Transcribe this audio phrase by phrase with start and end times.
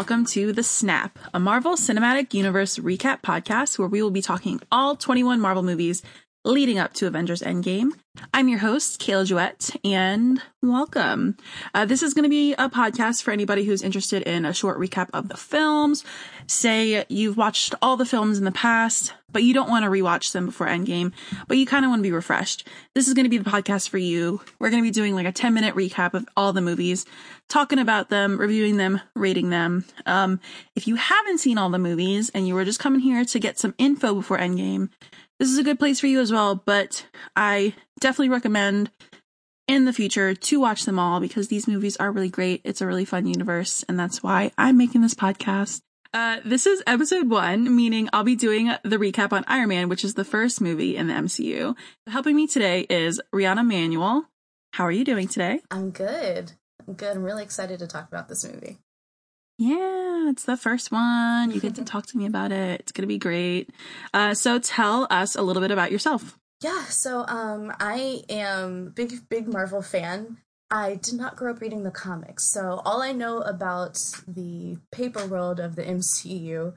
[0.00, 4.58] welcome to The Snap, a Marvel Cinematic Universe recap podcast where we will be talking
[4.72, 6.02] all 21 Marvel movies
[6.42, 7.90] leading up to Avengers Endgame.
[8.32, 11.36] I'm your host, Kayla Jouette, and welcome.
[11.74, 14.78] Uh, this is going to be a podcast for anybody who's interested in a short
[14.78, 16.02] recap of the films.
[16.46, 20.32] Say you've watched all the films in the past, but you don't want to rewatch
[20.32, 21.12] them before Endgame,
[21.48, 22.66] but you kind of want to be refreshed.
[22.94, 24.40] This is going to be the podcast for you.
[24.58, 27.06] We're going to be doing like a 10 minute recap of all the movies,
[27.48, 29.84] talking about them, reviewing them, rating them.
[30.06, 30.40] Um,
[30.76, 33.58] if you haven't seen all the movies and you were just coming here to get
[33.58, 34.90] some info before Endgame,
[35.38, 38.90] this is a good place for you as well, but I definitely recommend
[39.66, 42.60] in the future to watch them all because these movies are really great.
[42.64, 45.80] It's a really fun universe, and that's why I'm making this podcast.
[46.12, 50.04] Uh, this is episode one, meaning I'll be doing the recap on Iron Man, which
[50.04, 51.76] is the first movie in the MCU.
[52.08, 54.26] Helping me today is Riana Manuel.
[54.72, 55.60] How are you doing today?
[55.70, 56.52] I'm good.
[56.86, 57.16] I'm good.
[57.16, 58.78] I'm really excited to talk about this movie.
[59.56, 61.52] Yeah, it's the first one.
[61.52, 62.80] You get to talk to me about it.
[62.80, 63.70] It's going to be great.
[64.12, 66.36] Uh, so tell us a little bit about yourself.
[66.60, 70.38] Yeah, so um, I am big, big Marvel fan.
[70.70, 75.26] I did not grow up reading the comics, so all I know about the paper
[75.26, 76.74] world of the MCU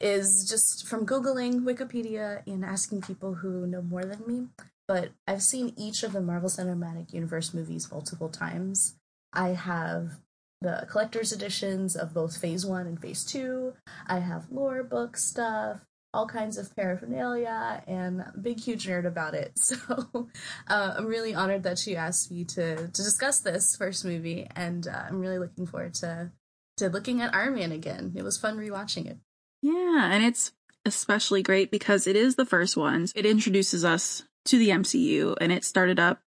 [0.00, 4.48] is just from Googling Wikipedia and asking people who know more than me.
[4.86, 8.96] But I've seen each of the Marvel Cinematic Universe movies multiple times.
[9.32, 10.20] I have
[10.60, 13.74] the collector's editions of both phase one and phase two.
[14.06, 15.80] I have lore book stuff,
[16.14, 19.52] all kinds of paraphernalia, and a big huge nerd about it.
[19.64, 20.28] So
[20.68, 24.86] uh, I'm really honored that she asked me to to discuss this first movie, and
[24.86, 26.30] uh, I'm really looking forward to
[26.76, 28.12] to looking at Iron Man again.
[28.16, 29.18] It was fun rewatching it.
[29.62, 30.52] Yeah, and it's
[30.84, 33.08] especially great because it is the first one.
[33.14, 36.20] It introduces us to the MCU, and it started up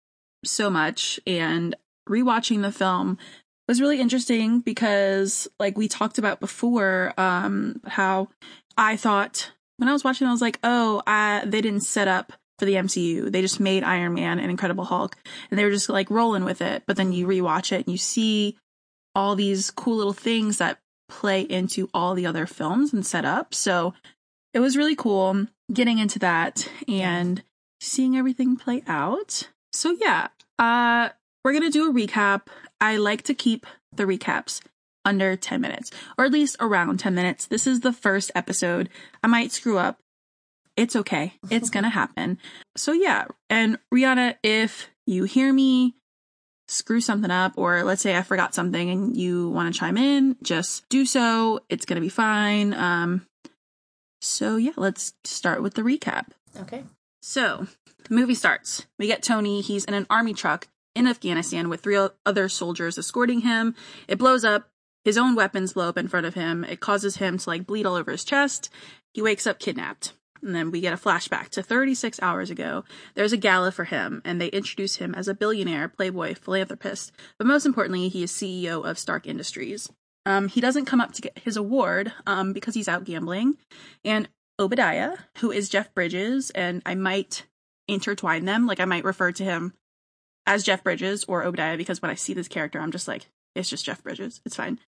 [0.45, 1.21] so much.
[1.27, 1.77] And
[2.09, 3.19] rewatching the film
[3.69, 8.29] was really interesting because like we talked about before um how
[8.77, 11.03] I thought when I was watching I was like, "Oh,
[11.45, 13.31] they didn't set up for the MCU.
[13.31, 15.17] They just made Iron Man and Incredible Hulk
[15.51, 17.99] and they were just like rolling with it." But then you rewatch it and you
[17.99, 18.57] see
[19.15, 23.55] all these cool little things that play into all the other films and set up.
[23.55, 23.95] So
[24.53, 27.43] it was really cool getting into that and
[27.81, 29.49] seeing everything play out.
[29.73, 31.11] So yeah, uh
[31.45, 32.47] we're to do a recap.
[32.81, 34.61] I like to keep the recaps
[35.05, 37.47] under 10 minutes, or at least around 10 minutes.
[37.47, 38.89] This is the first episode.
[39.23, 39.99] I might screw up.
[40.77, 41.35] It's okay.
[41.51, 42.39] It's going to happen.
[42.77, 43.27] So, yeah.
[43.49, 45.95] And Riana, if you hear me
[46.69, 50.37] screw something up, or let's say I forgot something and you want to chime in,
[50.43, 51.61] just do so.
[51.69, 52.75] It's going to be fine.
[52.75, 53.27] Um,
[54.21, 56.29] so, yeah, let's start with the recap.
[56.61, 56.83] Okay.
[57.21, 57.67] So,
[58.09, 58.87] the movie starts.
[58.99, 59.61] We get Tony.
[59.61, 63.75] He's in an army truck in Afghanistan with three other soldiers escorting him.
[64.09, 64.69] It blows up.
[65.05, 66.65] His own weapons blow up in front of him.
[66.65, 68.71] It causes him to like bleed all over his chest.
[69.13, 70.13] He wakes up kidnapped.
[70.43, 72.85] And then we get a flashback to 36 hours ago.
[73.15, 77.13] There's a gala for him, and they introduce him as a billionaire, playboy, philanthropist.
[77.39, 79.91] But most importantly, he is CEO of Stark Industries.
[80.27, 83.57] Um, he doesn't come up to get his award um, because he's out gambling.
[84.05, 84.29] And
[84.59, 87.47] Obadiah, who is Jeff Bridges, and I might
[87.89, 89.73] intertwine them, like I might refer to him
[90.47, 93.69] as Jeff Bridges or Obadiah because when I see this character, I'm just like, it's
[93.69, 94.41] just Jeff Bridges.
[94.45, 94.79] It's fine.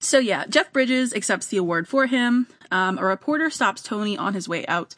[0.00, 2.48] So yeah, Jeff Bridges accepts the award for him.
[2.70, 4.94] Um, a reporter stops Tony on his way out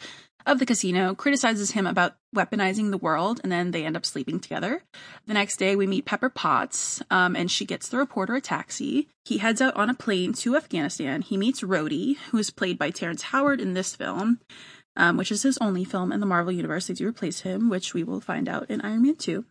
[0.47, 4.41] of the casino, criticizes him about weaponizing the world, and then they end up sleeping
[4.41, 4.83] together.
[5.27, 9.09] The next day, we meet Pepper Potts, um, and she gets the reporter a taxi.
[9.25, 11.23] He heads out on a plane to Afghanistan.
[11.23, 14.41] He meets Rhodey, who is played by Terrence Howard in this film,
[14.97, 16.89] um, which is his only film in the Marvel Universe.
[16.89, 19.45] They do replace him, which we will find out in Iron Man 2.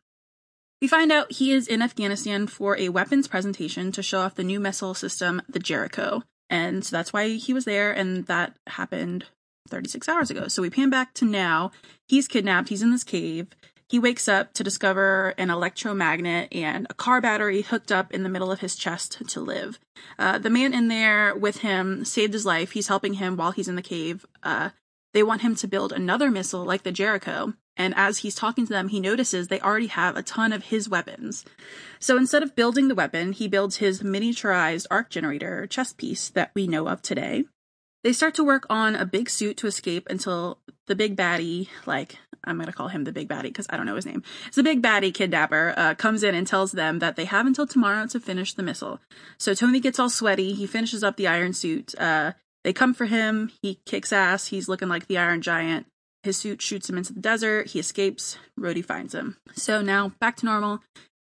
[0.84, 4.44] We find out he is in Afghanistan for a weapons presentation to show off the
[4.44, 6.24] new missile system, the Jericho.
[6.50, 9.24] And so that's why he was there, and that happened
[9.70, 10.50] 36 hours ago.
[10.50, 11.72] So we pan back to now.
[12.10, 13.48] He's kidnapped, he's in this cave.
[13.88, 18.30] He wakes up to discover an electromagnet and a car battery hooked up in the
[18.30, 19.80] middle of his chest to live.
[20.20, 22.72] Uh, the man in there with him saved his life.
[22.72, 24.26] He's helping him while he's in the cave.
[24.44, 24.72] Uh,
[25.14, 27.54] they want him to build another missile like the Jericho.
[27.76, 30.88] And as he's talking to them, he notices they already have a ton of his
[30.88, 31.44] weapons.
[32.00, 36.52] So instead of building the weapon, he builds his miniaturized arc generator chess piece that
[36.54, 37.46] we know of today.
[38.04, 42.18] They start to work on a big suit to escape until the big baddie, like,
[42.44, 44.22] I'm going to call him the big baddie because I don't know his name.
[44.48, 47.66] It's the big baddie kidnapper, uh, comes in and tells them that they have until
[47.66, 49.00] tomorrow to finish the missile.
[49.38, 50.54] So Tony gets all sweaty.
[50.54, 51.98] He finishes up the iron suit.
[51.98, 52.34] Uh,
[52.66, 53.52] they come for him.
[53.62, 54.48] He kicks ass.
[54.48, 55.86] He's looking like the Iron Giant.
[56.24, 57.68] His suit shoots him into the desert.
[57.68, 58.38] He escapes.
[58.60, 59.38] Rhodey finds him.
[59.54, 60.80] So now back to normal.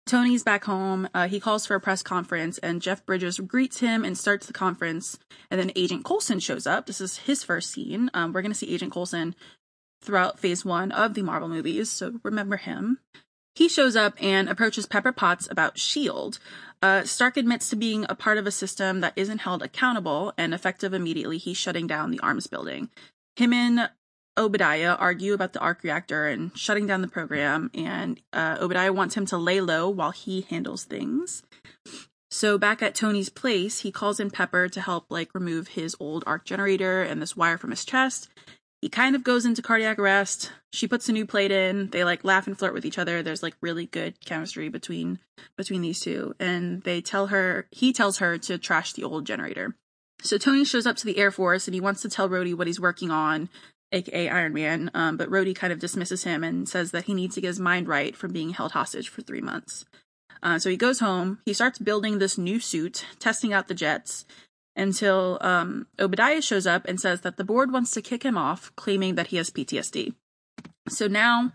[0.05, 1.07] Tony's back home.
[1.13, 4.53] Uh, he calls for a press conference, and Jeff Bridges greets him and starts the
[4.53, 5.19] conference.
[5.51, 6.85] And then Agent Coulson shows up.
[6.85, 8.09] This is his first scene.
[8.13, 9.35] Um, we're going to see Agent Coulson
[10.01, 12.99] throughout phase one of the Marvel movies, so remember him.
[13.55, 16.37] He shows up and approaches Pepper Potts about S.H.I.E.L.D.
[16.81, 20.53] Uh, Stark admits to being a part of a system that isn't held accountable, and
[20.53, 22.89] effective immediately, he's shutting down the arms building.
[23.35, 23.89] Him and
[24.39, 29.15] Obadiah argue about the arc reactor and shutting down the program, and uh, Obadiah wants
[29.15, 31.43] him to lay low while he handles things.
[32.31, 36.23] So back at Tony's place, he calls in Pepper to help like remove his old
[36.25, 38.29] arc generator and this wire from his chest.
[38.81, 40.53] He kind of goes into cardiac arrest.
[40.71, 41.89] She puts a new plate in.
[41.89, 43.21] They like laugh and flirt with each other.
[43.21, 45.19] There's like really good chemistry between
[45.57, 49.75] between these two, and they tell her he tells her to trash the old generator.
[50.21, 52.67] So Tony shows up to the Air Force and he wants to tell Rhodey what
[52.67, 53.49] he's working on
[53.91, 57.35] aka Iron Man, um, but Rhodey kind of dismisses him and says that he needs
[57.35, 59.85] to get his mind right from being held hostage for three months.
[60.41, 64.25] Uh, so he goes home, he starts building this new suit, testing out the jets,
[64.75, 68.71] until um, Obadiah shows up and says that the board wants to kick him off,
[68.75, 70.13] claiming that he has PTSD.
[70.87, 71.51] So now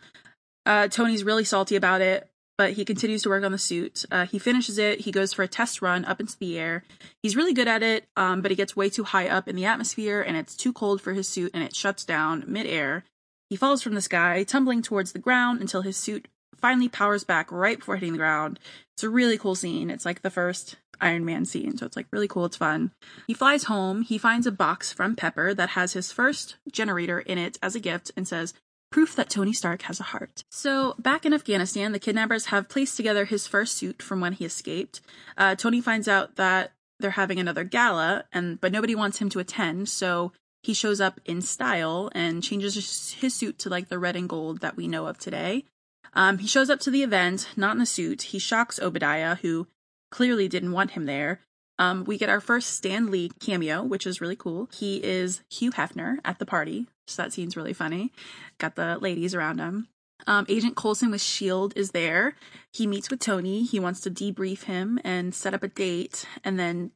[0.66, 4.04] uh, Tony's really salty about it but he continues to work on the suit.
[4.10, 5.00] Uh, he finishes it.
[5.00, 6.84] He goes for a test run up into the air.
[7.22, 9.64] He's really good at it, um, but he gets way too high up in the
[9.64, 13.04] atmosphere and it's too cold for his suit and it shuts down midair.
[13.50, 17.52] He falls from the sky, tumbling towards the ground until his suit finally powers back
[17.52, 18.58] right before hitting the ground.
[18.96, 19.90] It's a really cool scene.
[19.90, 22.46] It's like the first Iron Man scene, so it's like really cool.
[22.46, 22.92] It's fun.
[23.26, 24.02] He flies home.
[24.02, 27.80] He finds a box from Pepper that has his first generator in it as a
[27.80, 28.54] gift and says,
[28.94, 30.44] proof that Tony Stark has a heart.
[30.52, 34.44] So, back in Afghanistan, the kidnappers have placed together his first suit from when he
[34.44, 35.00] escaped.
[35.36, 39.40] Uh, Tony finds out that they're having another gala, and but nobody wants him to
[39.40, 40.30] attend, so
[40.62, 44.60] he shows up in style and changes his suit to like the red and gold
[44.60, 45.64] that we know of today.
[46.12, 48.22] Um, he shows up to the event, not in a suit.
[48.22, 49.66] He shocks Obadiah, who
[50.12, 51.40] clearly didn't want him there.
[51.78, 54.68] Um, we get our first Stan Lee cameo, which is really cool.
[54.72, 58.12] He is Hugh Hefner at the party, so that scene's really funny.
[58.58, 59.88] Got the ladies around him.
[60.26, 61.78] Um, Agent Coulson with S.H.I.E.L.D.
[61.78, 62.34] is there.
[62.72, 63.64] He meets with Tony.
[63.64, 66.24] He wants to debrief him and set up a date.
[66.44, 66.92] And then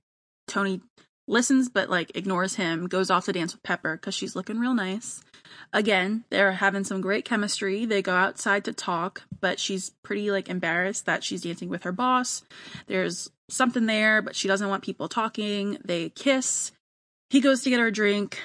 [0.46, 0.80] Tony
[1.26, 4.74] listens but like ignores him, goes off to dance with Pepper because she's looking real
[4.74, 5.22] nice.
[5.72, 7.84] Again, they're having some great chemistry.
[7.84, 11.92] They go outside to talk, but she's pretty like embarrassed that she's dancing with her
[11.92, 12.42] boss.
[12.86, 15.78] There's something there, but she doesn't want people talking.
[15.84, 16.72] They kiss.
[17.30, 18.42] He goes to get her a drink.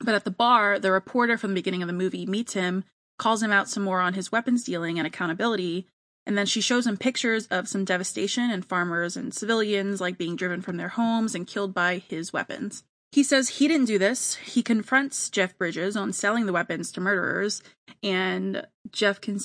[0.00, 2.84] But at the bar, the reporter from the beginning of the movie meets him,
[3.18, 5.86] calls him out some more on his weapons dealing and accountability,
[6.26, 10.36] and then she shows him pictures of some devastation and farmers and civilians like being
[10.36, 12.84] driven from their homes and killed by his weapons.
[13.10, 14.36] He says he didn't do this.
[14.36, 17.62] He confronts Jeff Bridges on selling the weapons to murderers,
[18.02, 19.38] and Jeff can.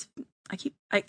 [0.49, 1.03] I keep I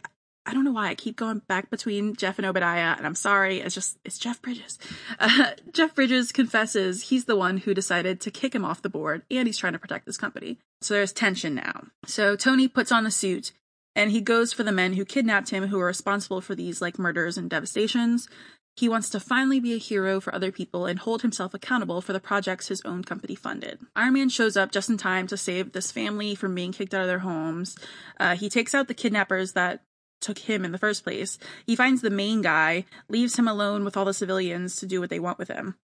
[0.48, 3.60] I don't know why I keep going back between Jeff and Obadiah, and I'm sorry.
[3.60, 4.78] It's just it's Jeff Bridges.
[5.20, 9.22] Uh, Jeff Bridges confesses he's the one who decided to kick him off the board,
[9.30, 10.58] and he's trying to protect this company.
[10.80, 11.88] So there's tension now.
[12.06, 13.52] So Tony puts on the suit,
[13.96, 16.98] and he goes for the men who kidnapped him, who are responsible for these like
[16.98, 18.28] murders and devastations.
[18.76, 22.12] He wants to finally be a hero for other people and hold himself accountable for
[22.12, 23.80] the projects his own company funded.
[23.96, 27.00] Iron Man shows up just in time to save this family from being kicked out
[27.00, 27.76] of their homes.
[28.20, 29.82] Uh, he takes out the kidnappers that
[30.20, 31.38] took him in the first place.
[31.66, 35.10] He finds the main guy, leaves him alone with all the civilians to do what
[35.10, 35.76] they want with him.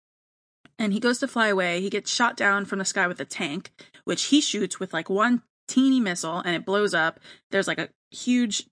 [0.78, 1.80] And he goes to fly away.
[1.80, 3.70] He gets shot down from the sky with a tank,
[4.04, 7.20] which he shoots with like one teeny missile and it blows up.
[7.50, 8.66] There's like a huge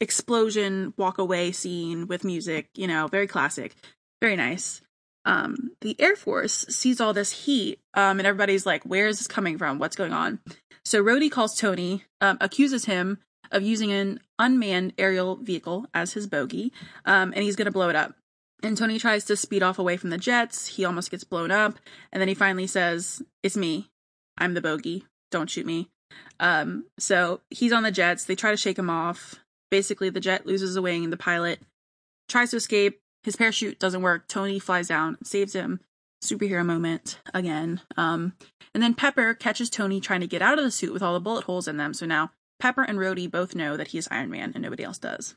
[0.00, 3.74] explosion walk away scene with music, you know, very classic.
[4.20, 4.82] Very nice.
[5.24, 9.26] Um, the Air Force sees all this heat, um, and everybody's like, where is this
[9.26, 9.78] coming from?
[9.78, 10.40] What's going on?
[10.84, 13.18] So Rhodey calls Tony, um, accuses him
[13.50, 16.72] of using an unmanned aerial vehicle as his bogey,
[17.04, 18.14] um, and he's going to blow it up.
[18.62, 20.66] And Tony tries to speed off away from the jets.
[20.66, 21.78] He almost gets blown up,
[22.12, 23.90] and then he finally says, "It's me.
[24.36, 25.04] I'm the bogey.
[25.30, 25.88] Don't shoot me."
[26.40, 28.24] Um, so he's on the jets.
[28.24, 29.36] They try to shake him off.
[29.70, 31.04] Basically, the jet loses a wing.
[31.04, 31.60] And the pilot
[32.28, 33.00] tries to escape.
[33.24, 34.28] His parachute doesn't work.
[34.28, 35.80] Tony flies down, saves him.
[36.22, 37.80] Superhero moment again.
[37.96, 38.32] Um,
[38.74, 41.20] and then Pepper catches Tony trying to get out of the suit with all the
[41.20, 41.94] bullet holes in them.
[41.94, 44.98] So now Pepper and Rhodey both know that he is Iron Man and nobody else
[44.98, 45.34] does.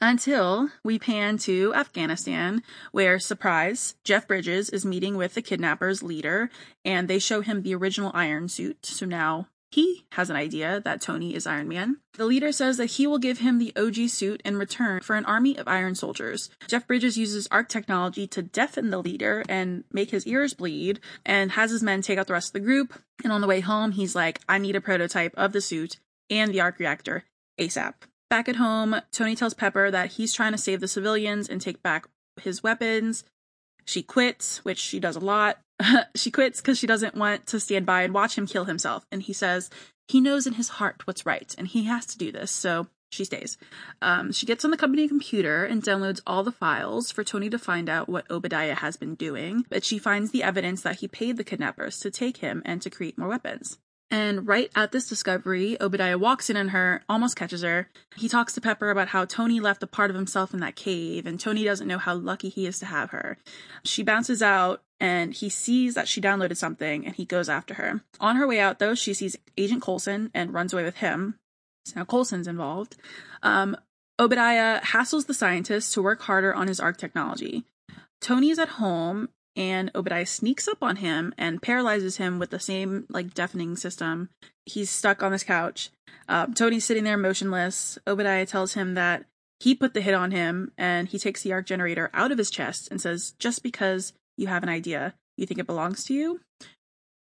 [0.00, 6.50] Until we pan to Afghanistan, where, surprise, Jeff Bridges is meeting with the kidnappers' leader,
[6.84, 8.86] and they show him the original Iron suit.
[8.86, 11.98] So now he has an idea that Tony is Iron Man.
[12.14, 15.26] The leader says that he will give him the OG suit in return for an
[15.26, 16.48] army of iron soldiers.
[16.66, 21.52] Jeff Bridges uses arc technology to deafen the leader and make his ears bleed, and
[21.52, 22.94] has his men take out the rest of the group.
[23.22, 25.98] And on the way home, he's like, I need a prototype of the suit
[26.30, 27.24] and the arc reactor
[27.58, 27.94] ASAP.
[28.30, 31.82] Back at home, Tony tells Pepper that he's trying to save the civilians and take
[31.82, 32.06] back
[32.40, 33.24] his weapons.
[33.86, 35.58] She quits, which she does a lot.
[36.14, 39.06] she quits because she doesn't want to stand by and watch him kill himself.
[39.10, 39.70] And he says
[40.08, 42.50] he knows in his heart what's right and he has to do this.
[42.50, 43.56] So she stays.
[44.02, 47.58] Um, she gets on the company computer and downloads all the files for Tony to
[47.58, 51.38] find out what Obadiah has been doing, but she finds the evidence that he paid
[51.38, 53.78] the kidnappers to take him and to create more weapons.
[54.10, 57.90] And right at this discovery, Obadiah walks in on her, almost catches her.
[58.16, 61.26] He talks to Pepper about how Tony left a part of himself in that cave,
[61.26, 63.36] and Tony doesn't know how lucky he is to have her.
[63.84, 68.02] She bounces out, and he sees that she downloaded something, and he goes after her.
[68.18, 71.36] On her way out, though, she sees Agent Coulson and runs away with him.
[71.84, 72.96] So now Coulson's involved.
[73.42, 73.76] Um,
[74.18, 77.64] Obadiah hassles the scientist to work harder on his ARC technology.
[78.20, 82.60] Tony is at home and Obadiah sneaks up on him and paralyzes him with the
[82.60, 84.30] same like deafening system.
[84.64, 85.90] He's stuck on this couch.
[86.28, 87.98] Uh, Tony's sitting there motionless.
[88.06, 89.24] Obadiah tells him that
[89.58, 92.50] he put the hit on him, and he takes the arc generator out of his
[92.50, 96.40] chest and says, "Just because you have an idea, you think it belongs to you."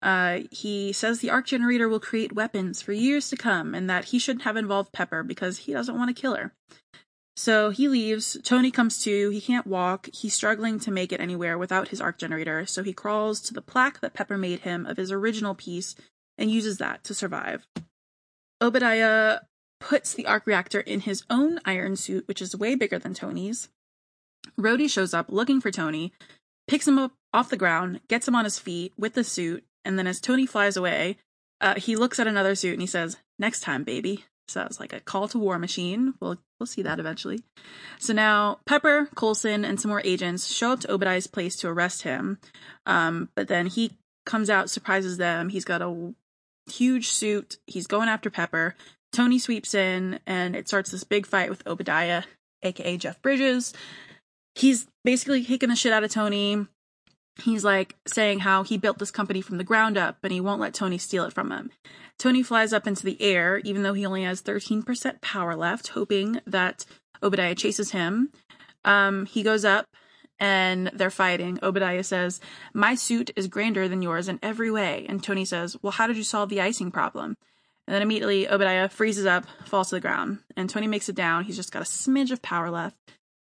[0.02, 4.06] Uh, he says the arc generator will create weapons for years to come, and that
[4.06, 6.52] he shouldn't have involved Pepper because he doesn't want to kill her.
[7.36, 8.38] So he leaves.
[8.42, 9.28] Tony comes to.
[9.28, 10.08] He can't walk.
[10.12, 13.60] He's struggling to make it anywhere without his arc generator, so he crawls to the
[13.60, 15.94] plaque that Pepper made him of his original piece
[16.38, 17.66] and uses that to survive.
[18.62, 19.40] Obadiah
[19.80, 23.68] puts the arc reactor in his own iron suit, which is way bigger than Tony's.
[24.58, 26.14] Rhodey shows up looking for Tony,
[26.66, 29.98] picks him up off the ground, gets him on his feet with the suit, and
[29.98, 31.18] then as Tony flies away,
[31.60, 34.92] uh, he looks at another suit and he says, "Next time, baby." So it's like
[34.92, 36.14] a call to war machine.
[36.20, 37.42] We'll we'll see that eventually.
[37.98, 42.02] So now Pepper, Coulson, and some more agents show up to Obadiah's place to arrest
[42.02, 42.38] him.
[42.86, 45.48] Um, but then he comes out, surprises them.
[45.48, 46.14] He's got a
[46.70, 47.58] huge suit.
[47.66, 48.74] He's going after Pepper.
[49.12, 52.24] Tony sweeps in, and it starts this big fight with Obadiah,
[52.62, 53.72] aka Jeff Bridges.
[54.54, 56.66] He's basically kicking the shit out of Tony.
[57.42, 60.60] He's like saying how he built this company from the ground up and he won't
[60.60, 61.70] let Tony steal it from him.
[62.18, 66.40] Tony flies up into the air, even though he only has 13% power left, hoping
[66.46, 66.86] that
[67.22, 68.30] Obadiah chases him.
[68.84, 69.86] Um, he goes up
[70.38, 71.58] and they're fighting.
[71.62, 72.40] Obadiah says,
[72.72, 75.04] My suit is grander than yours in every way.
[75.08, 77.36] And Tony says, Well, how did you solve the icing problem?
[77.86, 81.44] And then immediately Obadiah freezes up, falls to the ground, and Tony makes it down.
[81.44, 82.96] He's just got a smidge of power left.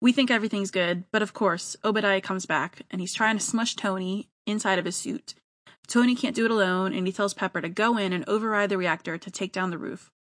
[0.03, 3.77] We think everything's good, but of course, Obadiah comes back and he's trying to smush
[3.77, 5.35] Tony inside of his suit.
[5.87, 8.77] Tony can't do it alone, and he tells Pepper to go in and override the
[8.77, 10.11] reactor to take down the roof.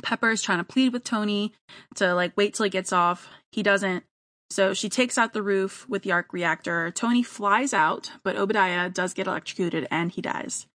[0.00, 1.52] Pepper is trying to plead with Tony
[1.96, 3.28] to like wait till he gets off.
[3.50, 4.04] He doesn't.
[4.48, 6.92] So she takes out the roof with the arc reactor.
[6.92, 10.68] Tony flies out, but Obadiah does get electrocuted and he dies.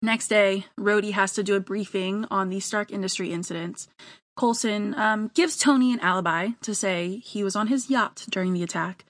[0.00, 3.86] Next day, Rhodey has to do a briefing on the Stark Industry incident.
[4.36, 8.62] Coulson um, gives Tony an alibi to say he was on his yacht during the
[8.62, 9.04] attack.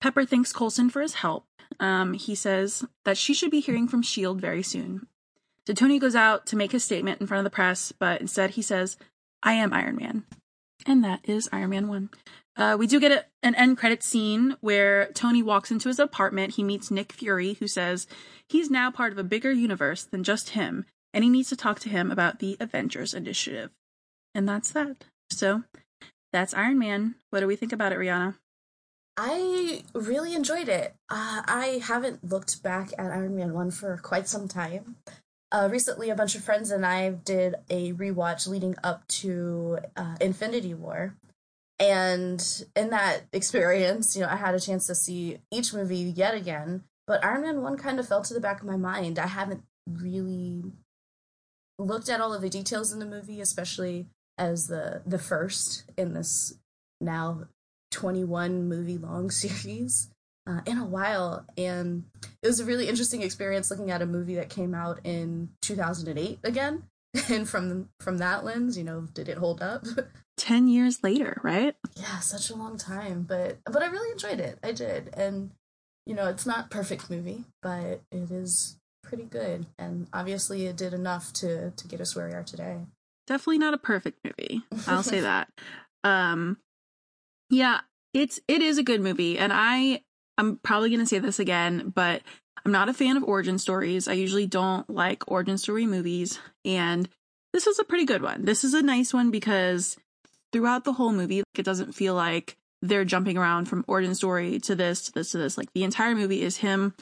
[0.00, 1.46] Pepper thanks Coulson for his help
[1.80, 4.40] um, he says that she should be hearing from S.H.I.E.L.D.
[4.40, 5.06] very soon.
[5.66, 8.50] So Tony goes out to make his statement in front of the press, but instead
[8.50, 8.96] he says,
[9.42, 10.24] I am Iron Man.
[10.86, 12.10] And that is Iron Man 1.
[12.56, 16.54] Uh, we do get a, an end credit scene where Tony walks into his apartment.
[16.54, 18.06] He meets Nick Fury, who says
[18.48, 21.80] he's now part of a bigger universe than just him, and he needs to talk
[21.80, 23.70] to him about the Avengers Initiative.
[24.34, 25.04] And that's that.
[25.30, 25.62] So
[26.32, 27.14] that's Iron Man.
[27.30, 28.34] What do we think about it, Riana?
[29.16, 30.94] I really enjoyed it.
[31.08, 34.96] Uh, I haven't looked back at Iron Man 1 for quite some time.
[35.52, 40.16] Uh, recently, a bunch of friends and I did a rewatch leading up to uh,
[40.20, 41.14] Infinity War.
[41.78, 46.34] And in that experience, you know, I had a chance to see each movie yet
[46.34, 46.82] again.
[47.06, 49.20] But Iron Man 1 kind of fell to the back of my mind.
[49.20, 50.64] I haven't really
[51.78, 54.06] looked at all of the details in the movie, especially
[54.38, 56.54] as the the first in this
[57.00, 57.44] now
[57.90, 60.10] 21 movie long series
[60.46, 61.46] uh, in a while.
[61.56, 62.04] And
[62.42, 66.40] it was a really interesting experience looking at a movie that came out in 2008
[66.44, 66.84] again.
[67.30, 69.84] And from from that lens, you know, did it hold up?
[70.36, 71.76] 10 years later, right?
[71.94, 74.58] Yeah, such a long time, but but I really enjoyed it.
[74.64, 75.10] I did.
[75.16, 75.52] And
[76.06, 79.66] you know, it's not perfect movie, but it is pretty good.
[79.78, 82.80] And obviously it did enough to to get us where we are today.
[83.26, 84.62] Definitely not a perfect movie.
[84.86, 85.48] I'll say that.
[86.02, 86.58] Um
[87.50, 87.80] yeah,
[88.12, 90.02] it's it is a good movie, and I
[90.38, 92.22] I'm probably gonna say this again, but
[92.64, 94.08] I'm not a fan of origin stories.
[94.08, 97.08] I usually don't like origin story movies, and
[97.52, 98.44] this is a pretty good one.
[98.44, 99.96] This is a nice one because
[100.52, 104.58] throughout the whole movie, like, it doesn't feel like they're jumping around from origin story
[104.60, 105.56] to this to this to this.
[105.58, 106.94] Like the entire movie is him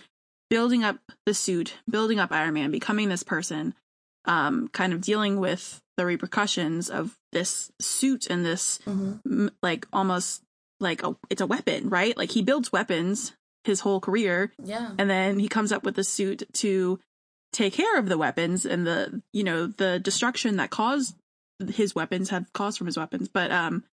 [0.49, 3.75] building up the suit, building up Iron Man, becoming this person,
[4.25, 9.49] um, kind of dealing with the repercussions of this suit and this mm-hmm.
[9.63, 10.43] like almost
[10.81, 12.17] like a, it's a weapon, right?
[12.17, 13.33] Like he builds weapons
[13.65, 14.53] his whole career.
[14.63, 14.93] Yeah.
[14.99, 16.99] And then he comes up with a suit to
[17.53, 21.15] take care of the weapons and the, you know, the destruction that caused
[21.75, 23.29] his weapons have caused from his weapons.
[23.29, 23.85] But um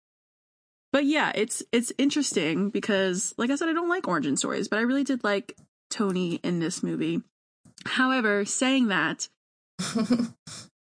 [0.92, 4.80] but yeah, it's it's interesting because like I said I don't like origin stories, but
[4.80, 5.56] I really did like
[5.90, 7.22] Tony in this movie.
[7.86, 9.30] However, saying that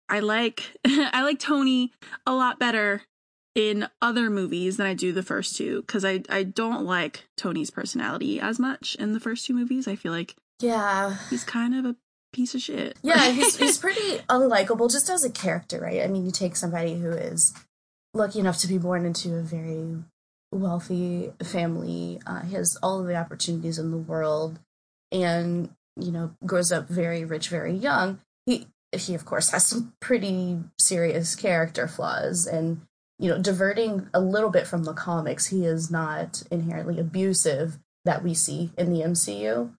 [0.09, 1.91] I like I like Tony
[2.25, 3.03] a lot better
[3.55, 7.71] in other movies than I do the first two because I I don't like Tony's
[7.71, 9.87] personality as much in the first two movies.
[9.87, 11.95] I feel like yeah, he's kind of a
[12.33, 12.97] piece of shit.
[13.01, 16.01] Yeah, he's he's pretty unlikable just as a character, right?
[16.01, 17.53] I mean, you take somebody who is
[18.13, 20.03] lucky enough to be born into a very
[20.51, 24.59] wealthy family, uh, he has all of the opportunities in the world,
[25.11, 28.19] and you know grows up very rich, very young.
[28.45, 32.47] He he of course has some pretty serious character flaws.
[32.47, 32.81] And
[33.19, 38.23] you know diverting a little bit from the comics he is not inherently abusive that
[38.23, 39.71] we see in the mcu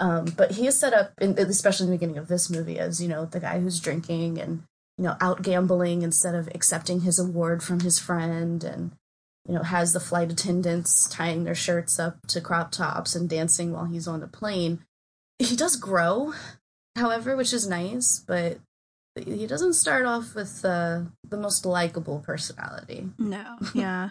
[0.00, 3.00] um, but he is set up in, especially in the beginning of this movie as
[3.00, 4.64] you know the guy who's drinking and
[4.98, 8.92] you know out gambling instead of accepting his award from his friend and
[9.46, 13.72] you know has the flight attendants tying their shirts up to crop tops and dancing
[13.72, 14.80] while he's on the plane.
[15.38, 16.34] He does grow
[16.98, 18.58] however, which is nice, but
[19.16, 23.08] he doesn't start off with uh, the most likable personality.
[23.18, 24.10] No, yeah,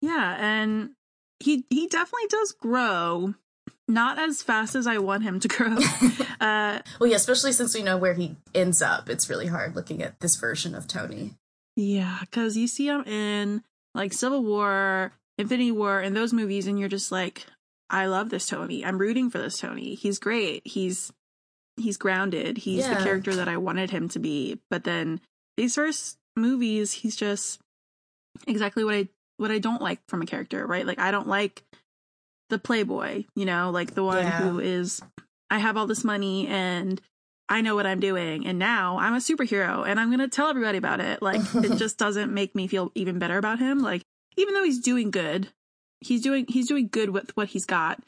[0.00, 0.90] yeah, and
[1.40, 3.34] he he definitely does grow,
[3.88, 5.76] not as fast as I want him to grow.
[6.40, 9.08] uh, well, yeah, especially since we know where he ends up.
[9.08, 11.34] It's really hard looking at this version of Tony.
[11.76, 13.62] Yeah, because you see him in
[13.94, 17.46] like Civil War, Infinity War, and those movies, and you're just like,
[17.90, 18.84] I love this Tony.
[18.84, 19.94] I'm rooting for this Tony.
[19.94, 20.66] He's great.
[20.66, 21.12] He's
[21.76, 22.58] he's grounded.
[22.58, 22.94] He's yeah.
[22.94, 24.60] the character that I wanted him to be.
[24.70, 25.20] But then
[25.56, 27.60] these first movies, he's just
[28.46, 30.86] exactly what I what I don't like from a character, right?
[30.86, 31.64] Like I don't like
[32.50, 34.40] the playboy, you know, like the one yeah.
[34.40, 35.02] who is
[35.50, 37.00] I have all this money and
[37.48, 40.48] I know what I'm doing and now I'm a superhero and I'm going to tell
[40.48, 41.20] everybody about it.
[41.20, 43.80] Like it just doesn't make me feel even better about him.
[43.80, 44.02] Like
[44.36, 45.48] even though he's doing good,
[46.00, 48.02] he's doing he's doing good with what he's got.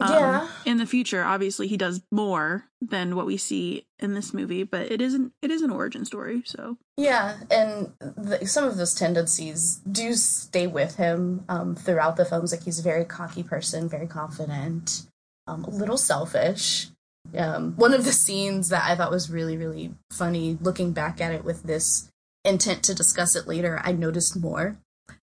[0.00, 0.48] Um, yeah.
[0.64, 4.90] In the future, obviously, he does more than what we see in this movie, but
[4.90, 5.32] it isn't.
[5.42, 7.36] It is an origin story, so yeah.
[7.50, 12.52] And the, some of those tendencies do stay with him um, throughout the films.
[12.52, 15.02] Like he's a very cocky person, very confident,
[15.46, 16.88] um, a little selfish.
[17.36, 21.32] Um, one of the scenes that I thought was really, really funny, looking back at
[21.32, 22.08] it with this
[22.44, 24.78] intent to discuss it later, I noticed more.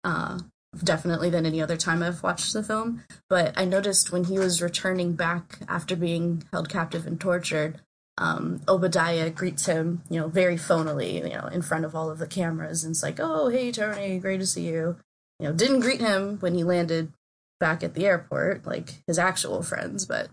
[0.04, 0.38] Uh,
[0.80, 3.02] definitely than any other time I've watched the film.
[3.28, 7.80] But I noticed when he was returning back after being held captive and tortured,
[8.18, 12.18] um, Obadiah greets him, you know, very phonily, you know, in front of all of
[12.18, 14.96] the cameras, and it's like, "Oh, hey, Tony, great to see you."
[15.38, 17.12] You know, didn't greet him when he landed
[17.58, 20.28] back at the airport, like his actual friends, but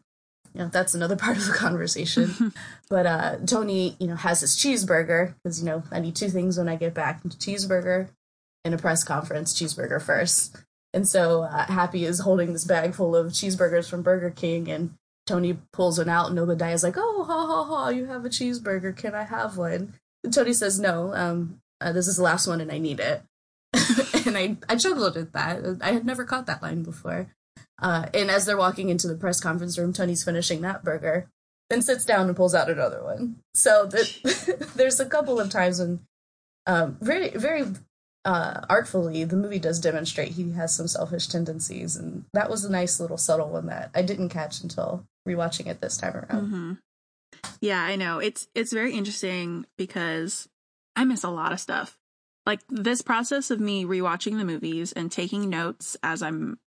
[0.54, 2.54] you know, that's another part of the conversation.
[2.89, 6.58] but uh, Tony, you know, has his cheeseburger because you know I need two things
[6.58, 8.10] when I get back: cheeseburger
[8.65, 10.58] in a press conference cheeseburger first.
[10.93, 14.95] And so uh, Happy is holding this bag full of cheeseburgers from Burger King, and
[15.28, 17.89] Tony pulls one out, and Obadiah's like, "Oh, ha ha ha!
[17.89, 18.95] You have a cheeseburger.
[18.95, 19.93] Can I have one?"
[20.24, 21.13] And Tony says, "No.
[21.13, 23.22] Um, uh, this is the last one, and I need it."
[24.26, 25.78] and I I chuckled at that.
[25.82, 27.28] I had never caught that line before.
[27.82, 31.30] Uh, and as they're walking into the press conference room, Tony's finishing that burger,
[31.69, 33.38] then sits down and pulls out another one.
[33.54, 36.00] So the, there's a couple of times when
[36.65, 37.65] um, very very
[38.25, 42.71] uh, artfully, the movie does demonstrate he has some selfish tendencies, and that was a
[42.71, 46.47] nice little subtle one that I didn't catch until rewatching it this time around.
[46.47, 46.73] Mm-hmm.
[47.62, 50.49] Yeah, I know it's it's very interesting because
[50.95, 51.97] I miss a lot of stuff.
[52.45, 56.60] Like this process of me rewatching the movies and taking notes as I'm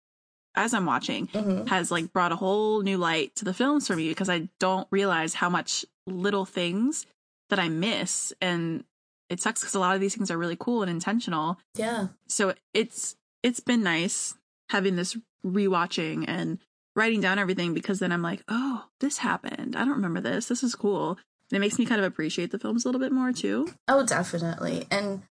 [0.54, 1.66] as I'm watching mm-hmm.
[1.66, 4.86] has like brought a whole new light to the films for me because I don't
[4.90, 7.06] realize how much little things
[7.50, 8.84] that I miss and
[9.32, 11.58] it sucks because a lot of these things are really cool and intentional.
[11.74, 12.08] Yeah.
[12.28, 14.34] So it's it's been nice
[14.70, 16.58] having this rewatching and
[16.94, 19.76] writing down everything because then I'm like, oh, this happened.
[19.76, 20.46] I don't remember this.
[20.46, 21.18] This is cool.
[21.50, 23.68] And it makes me kind of appreciate the films a little bit more too.
[23.88, 24.86] Oh, definitely.
[24.90, 25.22] And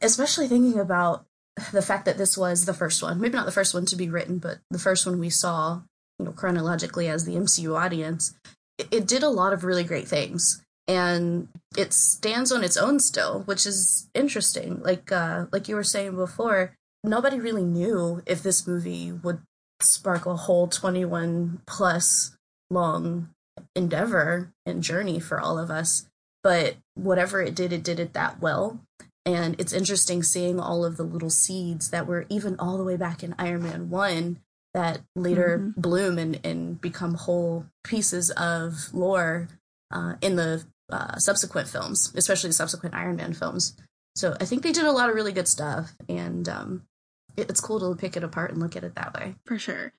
[0.00, 1.26] especially thinking about
[1.72, 4.08] the fact that this was the first one, maybe not the first one to be
[4.08, 5.80] written, but the first one we saw,
[6.18, 8.34] you know, chronologically as the MCU audience,
[8.78, 13.00] it, it did a lot of really great things and it stands on its own
[13.00, 14.80] still, which is interesting.
[14.82, 19.40] Like uh, like you were saying before, nobody really knew if this movie would
[19.82, 22.36] spark a whole twenty one plus
[22.70, 23.30] long
[23.74, 26.06] endeavor and journey for all of us.
[26.42, 28.80] But whatever it did, it did it that well.
[29.24, 32.96] And it's interesting seeing all of the little seeds that were even all the way
[32.96, 34.38] back in Iron Man 1
[34.72, 35.74] that later Mhm.
[35.82, 39.48] bloom and, and become whole pieces of lore
[39.90, 43.76] uh, in the uh, subsequent films, especially the subsequent Iron Man films.
[44.14, 46.82] So I think they did a lot of really good stuff, and um,
[47.36, 49.34] it, it's cool to pick it apart and look at it that way.
[49.44, 49.92] For sure.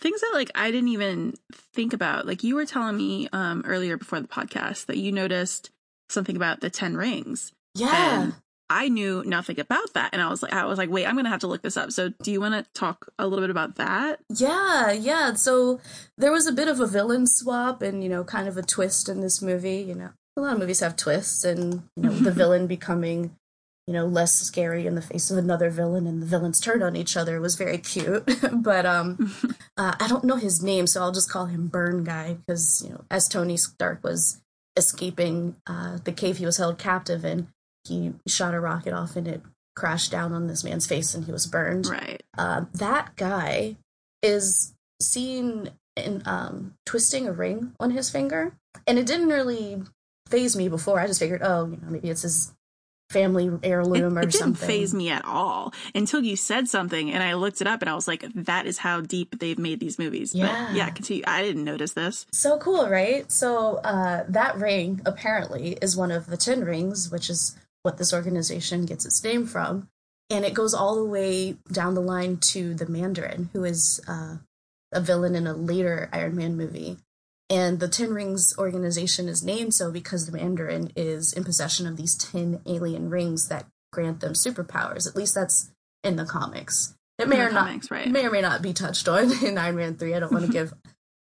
[0.00, 1.34] Things that like I didn't even
[1.74, 2.26] think about.
[2.26, 5.70] Like you were telling me um earlier before the podcast that you noticed
[6.08, 7.52] something about the 10 rings.
[7.74, 8.22] Yeah.
[8.22, 8.34] And
[8.70, 11.24] I knew nothing about that and I was like I was like, "Wait, I'm going
[11.24, 13.50] to have to look this up." So, do you want to talk a little bit
[13.50, 14.20] about that?
[14.28, 15.34] Yeah, yeah.
[15.34, 15.80] So
[16.18, 19.08] there was a bit of a villain swap and, you know, kind of a twist
[19.08, 19.78] in this movie.
[19.78, 23.36] You know, a lot of movies have twists and, you know, the villain becoming,
[23.86, 26.96] you know, less scary in the face of another villain and the villains turn on
[26.96, 28.28] each other was very cute.
[28.52, 29.32] but um
[29.76, 32.90] uh, I don't know his name, so I'll just call him Burn Guy because, you
[32.90, 34.40] know, as Tony Stark was
[34.76, 37.48] escaping uh, the cave he was held captive in,
[37.84, 39.42] he shot a rocket off and it
[39.74, 42.22] crashed down on this man's face and he was burned right.
[42.36, 43.76] um, that guy
[44.22, 48.52] is seen in um, twisting a ring on his finger,
[48.86, 49.82] and it didn't really
[50.30, 51.00] faze me before.
[51.00, 52.52] I just figured, oh, you know, maybe it's his
[53.10, 54.68] family It, heirloom or it didn't something.
[54.68, 57.94] faze me at all until you said something and I looked it up and I
[57.94, 60.34] was like, that is how deep they've made these movies.
[60.34, 60.66] Yeah.
[60.68, 61.24] But yeah, continue.
[61.26, 62.26] I didn't notice this.
[62.32, 63.30] So cool, right?
[63.32, 68.12] So uh, that ring apparently is one of the ten rings, which is what this
[68.12, 69.88] organization gets its name from,
[70.28, 74.36] and it goes all the way down the line to the Mandarin, who is uh,
[74.92, 76.98] a villain in a later Iron Man movie.
[77.50, 81.96] And the Ten Rings organization is named so because the Mandarin is in possession of
[81.96, 85.08] these ten alien rings that grant them superpowers.
[85.08, 85.70] At least that's
[86.04, 86.94] in the comics.
[87.18, 88.08] It may or not comics, right.
[88.08, 90.14] may or may not be touched on in Iron Man 3.
[90.14, 90.72] I don't want to give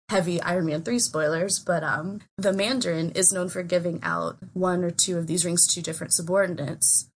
[0.09, 4.83] heavy Iron Man 3 spoilers, but um the Mandarin is known for giving out one
[4.83, 7.09] or two of these rings to different subordinates.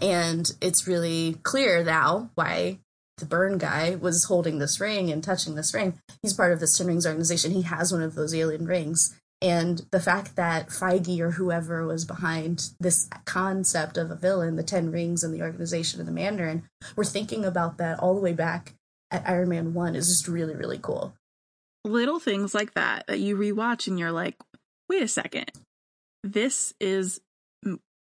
[0.00, 2.78] And it's really clear now why
[3.18, 5.98] the burn guy was holding this ring and touching this ring.
[6.22, 7.52] He's part of this Ten Rings organization.
[7.52, 9.16] He has one of those alien rings.
[9.40, 14.62] And the fact that Feige or whoever was behind this concept of a villain, the
[14.62, 16.62] Ten Rings and the organization of the Mandarin,
[16.94, 18.74] were thinking about that all the way back
[19.10, 21.14] at Iron Man 1 is just really, really cool.
[21.84, 24.36] Little things like that that you rewatch and you're like,
[24.88, 25.50] wait a second.
[26.22, 27.20] This is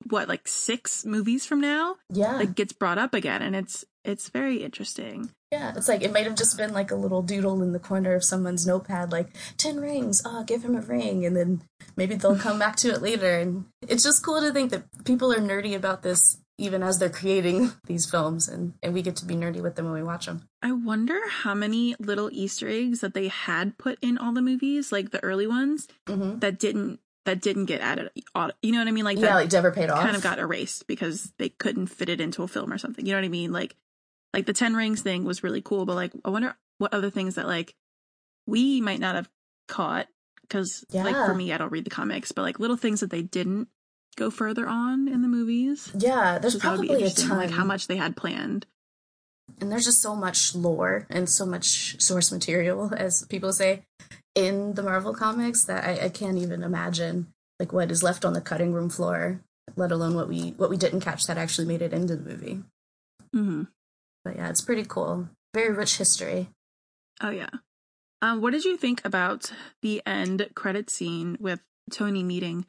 [0.07, 1.95] what, like six movies from now?
[2.11, 2.37] Yeah.
[2.37, 5.31] Like gets brought up again and it's it's very interesting.
[5.51, 8.15] Yeah, it's like it might have just been like a little doodle in the corner
[8.15, 11.25] of someone's notepad, like 10 rings, oh, give him a ring.
[11.25, 11.61] And then
[11.95, 13.37] maybe they'll come back to it later.
[13.39, 17.09] And it's just cool to think that people are nerdy about this even as they're
[17.09, 20.27] creating these films, and, and we get to be nerdy with them when we watch
[20.27, 20.47] them.
[20.61, 24.91] I wonder how many little Easter eggs that they had put in all the movies,
[24.91, 26.39] like the early ones, Mm-hmm.
[26.39, 28.09] that didn't that didn't get added.
[28.61, 29.05] You know what I mean?
[29.05, 30.03] Like yeah, that like never paid off.
[30.03, 33.05] kind of got erased because they couldn't fit it into a film or something.
[33.05, 33.51] You know what I mean?
[33.53, 33.75] Like
[34.33, 37.35] like the Ten Rings thing was really cool, but like I wonder what other things
[37.35, 37.75] that like
[38.47, 39.29] we might not have
[39.67, 40.07] caught
[40.41, 43.21] because like for me, I don't read the comics, but like little things that they
[43.21, 43.67] didn't
[44.15, 45.91] go further on in the movies.
[45.97, 47.37] yeah, there's So that would be probably a ton.
[47.37, 48.65] like how much they had planned.
[49.61, 53.83] and there's just so much lore and so much source material, as people say,
[54.35, 57.27] in the Marvel comics that I, I can't even imagine
[57.59, 59.39] like what is left on the cutting room floor,
[59.75, 62.61] let alone what we what we didn't catch that actually made it into the movie.
[63.31, 63.63] hmm
[64.23, 65.29] But yeah, it's pretty cool.
[65.53, 66.49] Very rich history.
[67.21, 67.49] Oh yeah.
[68.21, 72.65] Um, what did you think about the end credit scene with Tony meeting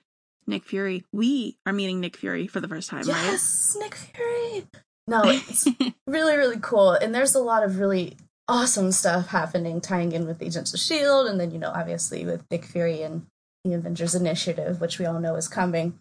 [0.46, 1.04] Nick Fury?
[1.12, 3.24] We are meeting Nick Fury for the first time, right?
[3.24, 4.66] yes, Nick Fury.
[5.06, 5.68] No, it's
[6.06, 8.16] really really cool, and there's a lot of really
[8.48, 12.44] awesome stuff happening, tying in with Agents of Shield, and then you know obviously with
[12.50, 13.26] Nick Fury and
[13.64, 15.98] the Avengers Initiative, which we all know is coming.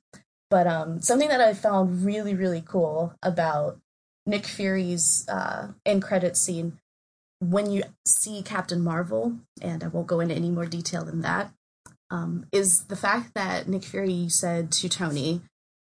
[0.49, 3.77] But um, something that I found really really cool about
[4.25, 6.79] Nick Fury's uh, end credit scene
[7.49, 11.51] when you see Captain Marvel, and I won't go into any more detail than that,
[12.09, 15.41] um, is the fact that Nick Fury said to Tony,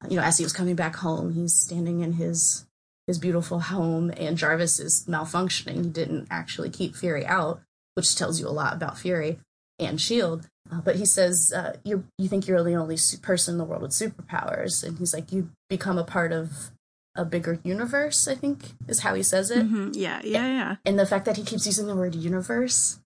[0.09, 2.67] you know, as he was coming back home, he's standing in his
[3.07, 5.85] his beautiful home, and Jarvis is malfunctioning.
[5.85, 7.61] He didn't actually keep Fury out,
[7.95, 9.39] which tells you a lot about Fury
[9.79, 10.49] and Shield.
[10.73, 13.83] Uh, but he says, uh, "You you think you're the only person in the world
[13.83, 16.71] with superpowers?" And he's like, "You become a part of
[17.15, 20.77] a bigger universe." I think is how he says it hmm Yeah, yeah, yeah.
[20.85, 22.99] and the fact that he keeps using the word universe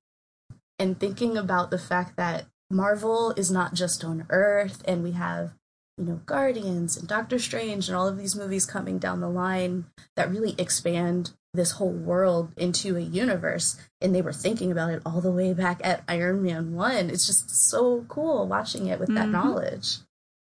[0.78, 5.52] and thinking about the fact that Marvel is not just on Earth and we have
[5.96, 9.86] you know Guardians and Doctor Strange and all of these movies coming down the line
[10.16, 15.02] that really expand this whole world into a universe and they were thinking about it
[15.04, 19.08] all the way back at Iron Man 1 it's just so cool watching it with
[19.14, 19.32] that Mhm.
[19.32, 19.96] knowledge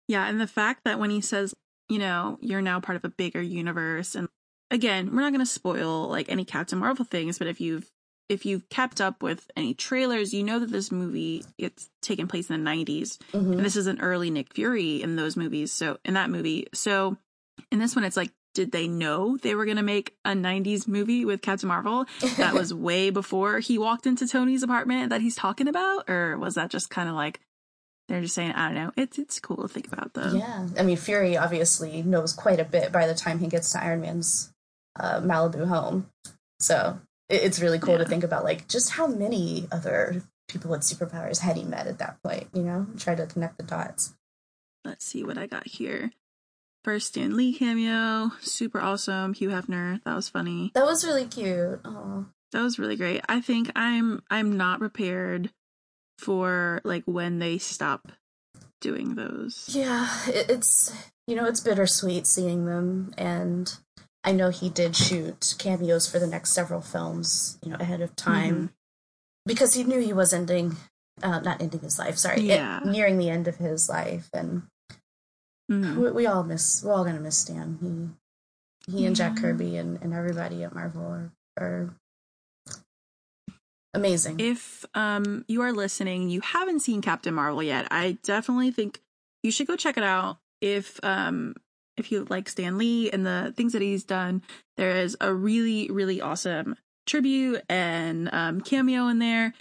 [0.07, 1.53] Yeah, and the fact that when he says
[1.89, 4.15] you know, you're now part of a bigger universe.
[4.15, 4.27] And
[4.71, 7.89] again, we're not going to spoil like any Captain Marvel things, but if you've
[8.27, 12.49] if you've kept up with any trailers, you know that this movie it's taken place
[12.49, 13.17] in the 90s.
[13.33, 13.57] Mhm.
[13.57, 15.71] And this is an early Nick Fury in those movies.
[15.71, 17.17] So in that movie, so
[17.71, 20.87] in this one, it's like, did they know they were going to make a 90s
[20.87, 22.05] movie with Captain Marvel?
[22.37, 26.55] That was way before he walked into Tony's apartment that he's talking about, or was
[26.55, 27.41] that just kind of like
[28.07, 30.33] they're just saying, I don't know, it's it's cool to think about though.
[30.33, 33.83] Yeah, I mean, Fury obviously knows quite a bit by the time he gets to
[33.83, 34.51] Iron Man's
[34.99, 36.09] uh, Malibu home.
[36.59, 40.81] So it, it's really cool to think about, like, just how many other people with
[40.81, 42.85] superpowers had he met at that point, you know?
[42.97, 44.13] Try to connect the dots.
[44.83, 46.11] Let's see what I got here.
[46.83, 49.33] First Stan Lee cameo, super awesome.
[49.33, 50.71] Hugh Hefner, that was funny.
[50.75, 51.79] That was really cute.
[51.83, 53.21] Oh, That was really great.
[53.27, 55.49] I think I'm I'm not prepared
[56.17, 58.11] for like when they stop
[58.81, 59.69] doing those.
[59.71, 60.93] yeah, it's,
[61.27, 63.13] you know, it's bittersweet seeing them.
[63.17, 63.73] And
[64.23, 68.15] I know he did shoot cameos for the next several films, you know, ahead of
[68.15, 68.71] time.
[69.45, 70.75] because he knew he was ending
[71.23, 74.63] uh, not ending his life sorry it- nearing the end of his life and
[75.71, 75.95] Mhm.
[75.97, 77.77] we, we all miss we're all gonna miss stan
[78.87, 81.95] he he and jack kirby and, and everybody at marvel are, are
[83.95, 89.01] amazing If um you are listening, you haven't seen Captain Marvel yet, I definitely think
[89.43, 90.37] you should go check it out.
[90.61, 91.55] If um
[91.97, 94.41] if you like Stan Lee and the things that he's done,
[94.77, 96.75] there is a really really awesome
[97.07, 99.53] tribute and um cameo in there.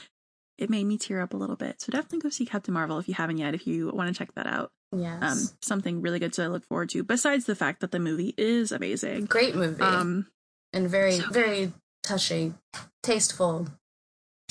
[0.56, 1.80] It made me tear up a little bit.
[1.80, 4.34] So definitely go see Captain Marvel if you haven't yet if you want to check
[4.34, 4.70] that out.
[4.96, 8.34] yes Um something really good to look forward to besides the fact that the movie
[8.38, 9.24] is amazing.
[9.26, 10.26] great movie Um
[10.72, 12.58] and very so- very touching
[13.02, 13.66] tasteful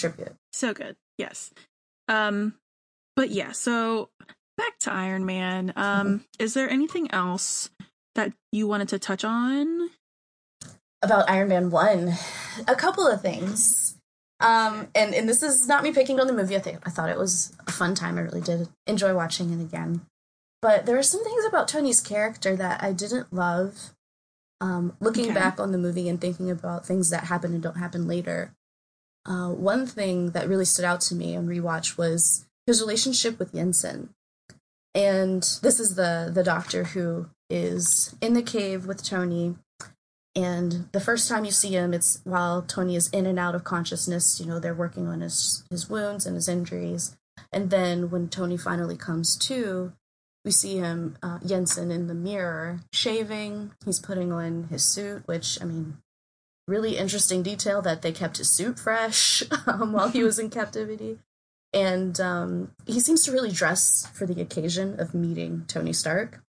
[0.09, 0.95] tribute So good.
[1.17, 1.51] Yes.
[2.07, 2.55] Um
[3.15, 4.09] but yeah, so
[4.57, 5.73] back to Iron Man.
[5.75, 7.69] Um is there anything else
[8.15, 9.89] that you wanted to touch on?
[11.01, 12.13] about Iron Man 1.
[12.65, 13.97] A couple of things.
[14.39, 16.55] Um, and, and this is not me picking on the movie.
[16.55, 18.17] I think I thought it was a fun time.
[18.17, 20.05] I really did enjoy watching it again.
[20.61, 23.91] But there are some things about Tony's character that I didn't love.
[24.61, 25.33] Um, looking Okay.
[25.33, 28.53] back on the movie and thinking about things that happen and don't happen later.
[29.25, 33.53] Uh, one thing that really stood out to me on rewatch was his relationship with
[33.53, 34.09] Yinsen.
[34.95, 39.55] And this is the the doctor who is in the cave with Tony.
[40.35, 43.63] And the first time you see him it's while tony is in and out of
[43.63, 47.15] consciousness you know they're working on his his wounds and his injuries.
[47.51, 49.93] And then when tony finally comes to
[50.45, 53.71] we see him uh, yinsen in the mirror shaving.
[53.85, 55.97] He's putting on his suit which i mean
[56.67, 61.19] really interesting detail that they kept his suit fresh um, while he was in captivity
[61.73, 66.41] and um, he seems to really dress for the occasion of meeting tony stark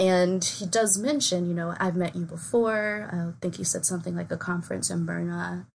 [0.00, 3.10] and he does mention, you know, I've met you before.
[3.12, 5.66] I think he said something like a conference in Berna.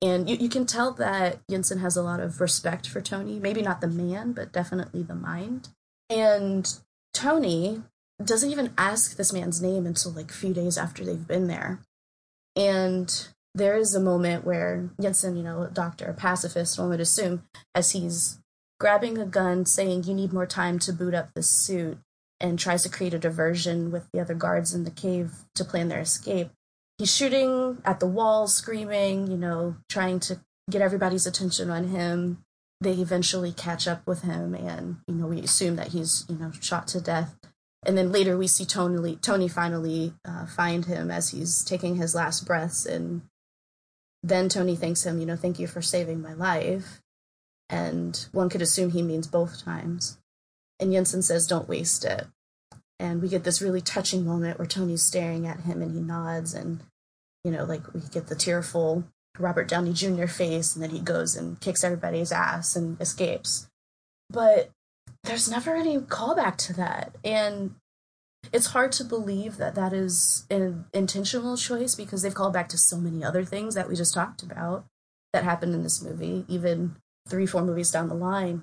[0.00, 3.38] And you, you can tell that Yinsen has a lot of respect for Tony.
[3.38, 5.68] Maybe not the man, but definitely the mind.
[6.08, 6.66] And
[7.12, 7.82] Tony
[8.24, 11.80] doesn't even ask this man's name until like a few days after they've been there.
[12.56, 17.92] And there is a moment where Yinsen, you know, doctor, pacifist, one would assume, as
[17.92, 18.38] he's
[18.80, 21.98] grabbing a gun, saying, You need more time to boot up this suit
[22.40, 25.88] and tries to create a diversion with the other guards in the cave to plan
[25.88, 26.50] their escape.
[26.98, 30.40] He's shooting at the wall, screaming, you know, trying to
[30.70, 32.44] get everybody's attention on him.
[32.80, 36.52] They eventually catch up with him, and you know, we assume that he's you know
[36.60, 37.34] shot to death.
[37.86, 42.14] And then later we see Tony Tony finally uh, find him as he's taking his
[42.14, 43.22] last breaths, and
[44.22, 47.02] then Tony thanks him, you know, thank you for saving my life.
[47.68, 50.18] And one could assume he means both times.
[50.80, 52.26] And Yinsen says, don't waste it.
[52.98, 56.54] And we get this really touching moment where Tony's staring at him and he nods,
[56.54, 56.80] and,
[57.44, 59.04] you know, like we get the tearful
[59.38, 60.26] Robert Downey Jr.
[60.26, 63.68] face, and then he goes and kicks everybody's ass and escapes.
[64.30, 64.70] But
[65.24, 67.16] there's never any callback to that.
[67.24, 67.74] And
[68.52, 72.78] it's hard to believe that that is an intentional choice because they've called back to
[72.78, 74.84] so many other things that we just talked about
[75.32, 76.96] that happened in this movie, even
[77.28, 78.62] three, four movies down the line.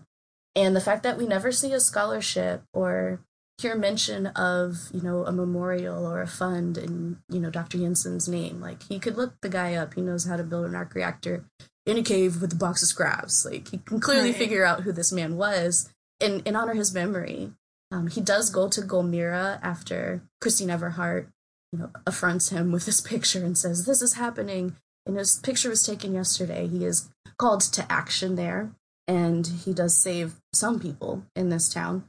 [0.56, 3.22] And the fact that we never see a scholarship or
[3.58, 7.78] hear mention of, you know, a memorial or a fund in, you know, Dr.
[7.78, 8.60] Yinsen's name.
[8.62, 9.94] Like he could look the guy up.
[9.96, 11.46] He knows how to build an arc reactor
[11.86, 13.46] in a cave with a box of scraps.
[13.46, 14.38] Like he can clearly Right.
[14.38, 15.90] figure out who this man was
[16.22, 17.52] and, and honor his memory.
[17.92, 21.28] Um, he does go to Gulmira after Christine Everhart,
[21.74, 25.70] you know, affronts him with this picture and says, "This is happening." And his picture
[25.70, 26.68] was taken yesterday.
[26.68, 28.72] He is called to action there,
[29.08, 32.06] and he does save some people in this town.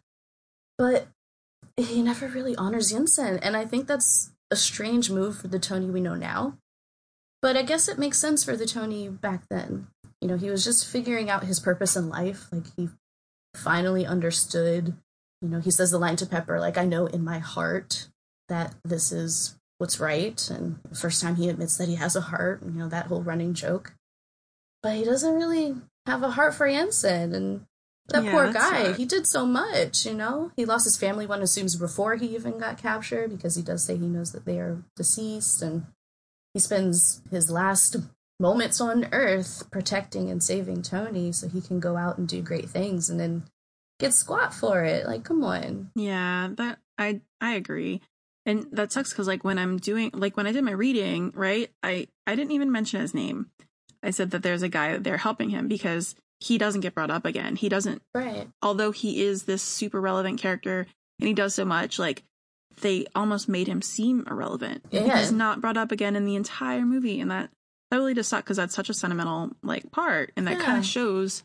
[0.78, 1.08] But
[1.76, 3.38] he never really honors Yinsen.
[3.42, 6.58] And I think that's a strange move for the Tony we know now.
[7.40, 9.88] But I guess it makes sense for the Tony back then.
[10.20, 12.46] You know, he was just figuring out his purpose in life.
[12.52, 12.88] Like he
[13.54, 14.96] finally understood,
[15.40, 18.08] you know, he says the line to Pepper, like, I know in my heart
[18.48, 20.48] that this is what's right.
[20.50, 23.22] And the first time he admits that he has a heart, you know, that whole
[23.22, 23.94] running joke.
[24.82, 27.34] But he doesn't really have a heart for Yinsen.
[27.34, 27.66] And
[28.08, 30.52] that Yeah, poor guy, he did so much, you know?
[30.56, 33.96] He lost his family, one assumes before he even got captured, because he does say
[33.96, 35.62] he knows that they are deceased.
[35.62, 35.86] And
[36.54, 37.96] he spends his last
[38.42, 42.68] moments on Earth protecting and saving Tony so he can go out and do great
[42.68, 43.44] things and then
[43.98, 45.06] get squat for it.
[45.06, 45.90] Like, come on.
[45.94, 48.02] Yeah, that I I agree.
[48.44, 51.70] And that sucks because like when I'm doing like when I did my reading, right?
[51.82, 53.46] I I didn't even mention his name.
[54.02, 57.24] I said that there's a guy there helping him because he doesn't get brought up
[57.24, 57.54] again.
[57.54, 58.48] He doesn't Right.
[58.60, 60.88] although he is this super relevant character
[61.20, 62.24] and he does so much, like
[62.80, 64.84] they almost made him seem irrelevant.
[64.90, 65.18] Yeah.
[65.18, 67.50] He's not brought up again in the entire movie, and that
[67.92, 70.84] that really does suck because that's such a sentimental like part, and that kind of
[70.86, 71.42] shows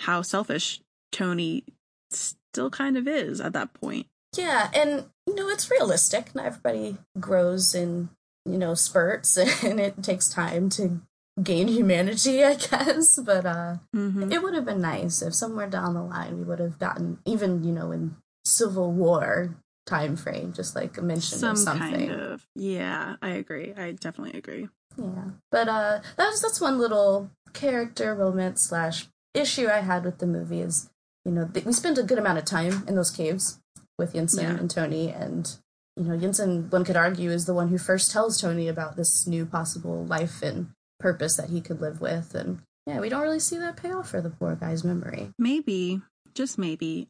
[0.00, 0.80] how selfish
[1.12, 1.62] Tony
[2.10, 4.08] still kind of is at that point.
[4.36, 6.34] Yeah, and you know, it's realistic.
[6.34, 8.08] Not everybody grows in,
[8.44, 11.00] you know, spurts and it takes time to
[11.40, 13.16] gain humanity, I guess.
[13.24, 16.58] But uh hmm it would have been nice if somewhere down the line we would
[16.58, 19.54] have gotten even, you know, in Civil War
[19.86, 22.08] time frame, just like a mention Some of something.
[22.08, 23.72] kind of yeah, I agree.
[23.76, 24.68] I definitely agree.
[24.96, 25.24] Yeah.
[25.50, 30.60] But uh that's that's one little character moment slash issue I had with the movie
[30.60, 30.90] is,
[31.24, 33.60] you know, th- we spend a good amount of time in those caves
[33.98, 34.56] with Yinsen Yeah.
[34.56, 35.56] and Tony and
[35.96, 39.28] you know, Yinsen, one could argue, is the one who first tells Tony about this
[39.28, 42.34] new possible life and purpose that he could live with.
[42.34, 45.30] And yeah, we don't really see that payoff for the poor guy's memory.
[45.38, 46.02] Maybe,
[46.34, 47.06] just maybe,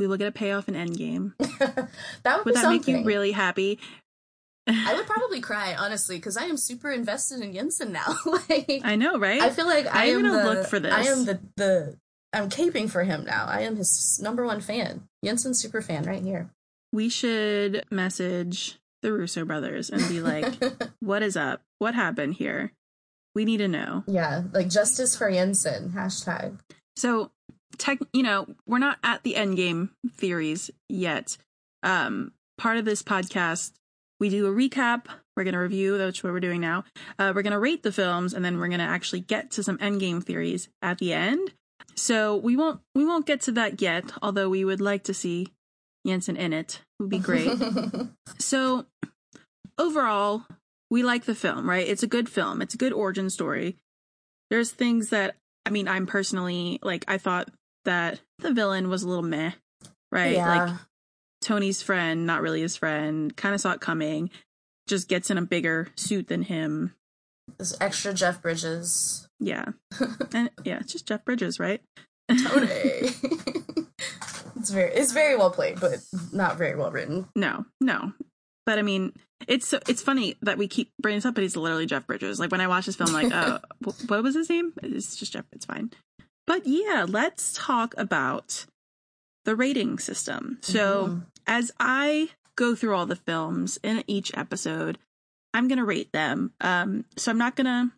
[0.00, 1.34] we will get a payoff in Endgame.
[2.24, 3.78] that would, Would that make you really happy?
[4.66, 8.16] I would probably cry, honestly, because I am super invested in Yinsen now.
[8.48, 9.40] like, I know, right?
[9.42, 10.92] I feel like I I'm am gonna the, look for this.
[10.92, 11.96] I am the the
[12.32, 13.46] I'm caping for him now.
[13.46, 15.04] I am his number one fan.
[15.24, 16.50] Yinsen super fan right here.
[16.92, 20.54] we should message the Russo brothers and be like,
[21.00, 21.60] "What is up?
[21.78, 22.72] What happened here?
[23.34, 26.58] We need to know." yeah, like justice for Yinsen hashtag.
[26.96, 27.32] So,
[27.76, 31.36] tech, you know, we're not at the end game theories yet.
[31.82, 33.72] Um, part of this podcast,
[34.20, 35.06] we do a recap.
[35.36, 36.84] We're going to review, that's what we're doing now.
[37.18, 39.62] Uh, we're going to rate the films, and then we're going to actually get to
[39.62, 41.52] some end game theories at the end.
[41.96, 44.12] So we won't we won't get to that yet.
[44.22, 45.48] Although we would like to see
[46.06, 47.50] Yinsen in it, would be great.
[48.38, 48.86] So,
[49.78, 50.44] overall,
[50.90, 51.86] we like the film, right?
[51.86, 52.60] It's a good film.
[52.62, 53.76] It's a good origin story.
[54.50, 57.48] There's things that, I mean, I'm personally, like, I thought
[57.84, 59.52] that the villain was a little meh,
[60.12, 60.32] right?
[60.34, 60.64] Yeah.
[60.64, 60.74] Like,
[61.44, 64.30] Tony's friend, not really his friend, kind of saw it coming,
[64.88, 66.94] just gets in a bigger suit than him.
[67.58, 69.28] This extra Jeff Bridges.
[69.38, 69.66] Yeah.
[70.32, 71.82] and yeah, it's just Jeff Bridges, right?
[72.28, 72.66] Tony.
[74.56, 75.98] it's very it's very well played, but
[76.32, 77.28] not very well written.
[77.36, 78.14] No, no.
[78.64, 79.12] But I mean,
[79.46, 82.40] it's so it's funny that we keep bringing this up, but he's literally Jeff Bridges.
[82.40, 83.32] Like when I watch this film, I'm like,
[83.84, 84.72] oh, what was his name?
[84.82, 85.44] It's just Jeff.
[85.52, 85.90] It's fine.
[86.46, 88.64] But yeah, let's talk about
[89.44, 90.58] the rating system.
[90.62, 91.26] So Mhm.
[91.46, 94.98] as I go through all the films in each episode,
[95.52, 96.52] I'm gonna rate them.
[96.60, 97.92] Um, so I'm not gonna.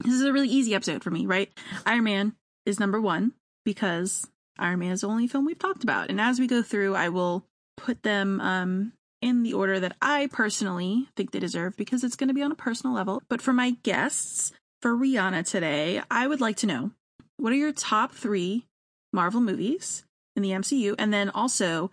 [0.00, 1.52] This is a really easy episode for me, right?
[1.86, 3.32] Iron Man is number one
[3.64, 4.26] because
[4.58, 7.08] Iron Man is the only film we've talked about, and as we go through, I
[7.10, 12.16] will put them um in the order that I personally think they deserve because it's
[12.16, 13.22] going to be on a personal level.
[13.28, 14.50] But for my guests,
[14.80, 16.92] for Riana today, I would like to know
[17.36, 18.66] what are your top three
[19.12, 20.04] Marvel movies
[20.36, 21.90] in the MCU, and then also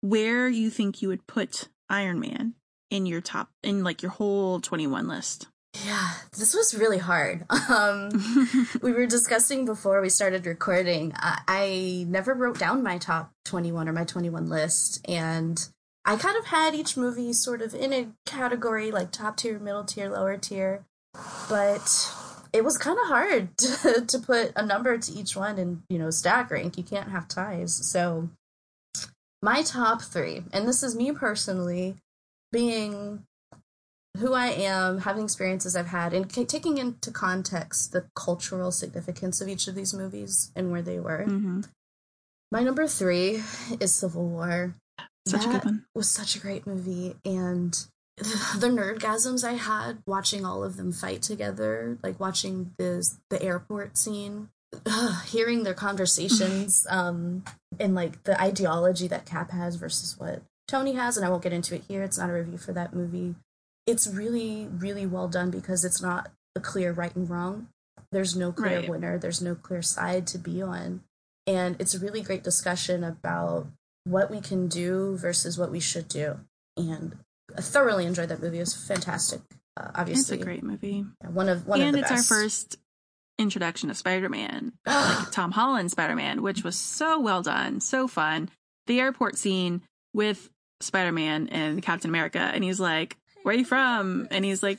[0.00, 2.54] where you think you would put Iron Man
[2.90, 5.48] in your top in like your whole 21 list.
[5.86, 7.46] Yeah, this was really hard.
[7.68, 8.10] Um
[8.82, 11.12] we were discussing before we started recording.
[11.16, 15.00] I, I never wrote down my top 21 or my 21 list.
[15.08, 15.66] And
[16.04, 19.84] I kind of had each movie sort of in a category like top tier, middle
[19.84, 20.84] tier, lower tier.
[21.48, 22.12] But
[22.52, 25.98] it was kind of hard to, to put a number to each one and, you
[25.98, 26.76] know, stack rank.
[26.76, 27.74] You can't have ties.
[27.74, 28.28] So
[29.42, 31.96] my top three, and this is me personally
[32.52, 33.24] being
[34.18, 39.40] who I am, having experiences I've had, and c- taking into context the cultural significance
[39.40, 41.24] of each of these movies and where they were.
[41.24, 41.62] hmm
[42.52, 43.42] My number three
[43.80, 44.74] is Civil War.
[45.26, 45.84] Such a good That one.
[45.94, 47.86] was such a great movie, and
[48.58, 53.96] the nerdgasms I had watching all of them fight together, like watching the the airport
[53.96, 54.48] scene,
[55.26, 57.44] hearing their conversations, um,
[57.80, 61.52] and like the ideology that Cap has versus what Tony has, and I won't get
[61.52, 62.02] into it here.
[62.02, 63.34] It's not a review for that movie.
[63.86, 67.68] It's really, really well done because it's not a clear right and wrong.
[68.12, 68.88] There's no clear Right.
[68.88, 69.18] winner.
[69.18, 71.02] There's no clear side to be on,
[71.46, 73.66] and it's a really great discussion about
[74.04, 76.40] what we can do versus what we should do.
[76.76, 77.16] And
[77.60, 78.58] thoroughly enjoyed that movie.
[78.58, 79.40] It was fantastic.
[79.76, 81.04] Uh, It's obviously, a great movie.
[81.26, 82.30] one of one and of the it's best.
[82.32, 82.76] our first
[83.38, 88.48] introduction of Spider-Man, like Tom Holland Spider-Man, which was so well done, so fun.
[88.86, 89.82] The airport scene
[90.12, 90.50] with
[90.80, 94.78] Spider-Man and Captain America, and he's like, "Where are you from?" And he's like,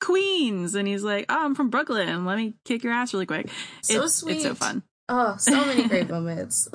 [0.00, 2.24] "Queens," and he's like, "Oh, I'm from Brooklyn.
[2.24, 3.48] Let me kick your ass really quick."
[3.82, 4.82] So it's, It's so fun.
[5.10, 6.68] Oh, so many great moments.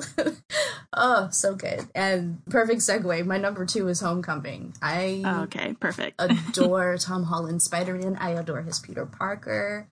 [0.92, 1.86] oh, so good.
[1.94, 3.24] And perfect segue.
[3.26, 4.74] My number two is Homecoming.
[4.82, 6.16] I Oh, okay, perfect.
[6.20, 8.16] adore Tom Holland Spider Man.
[8.16, 9.86] I adore his Peter Parker.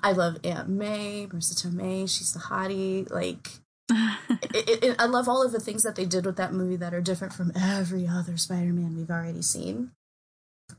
[0.00, 2.08] I love Aunt May, Marisa Tomei.
[2.08, 3.10] She's the hottie.
[3.10, 3.48] Like,
[3.90, 6.76] it, it, it- I love all of the things that they did with that movie
[6.76, 9.90] that are different from every other Spider Man we've already seen.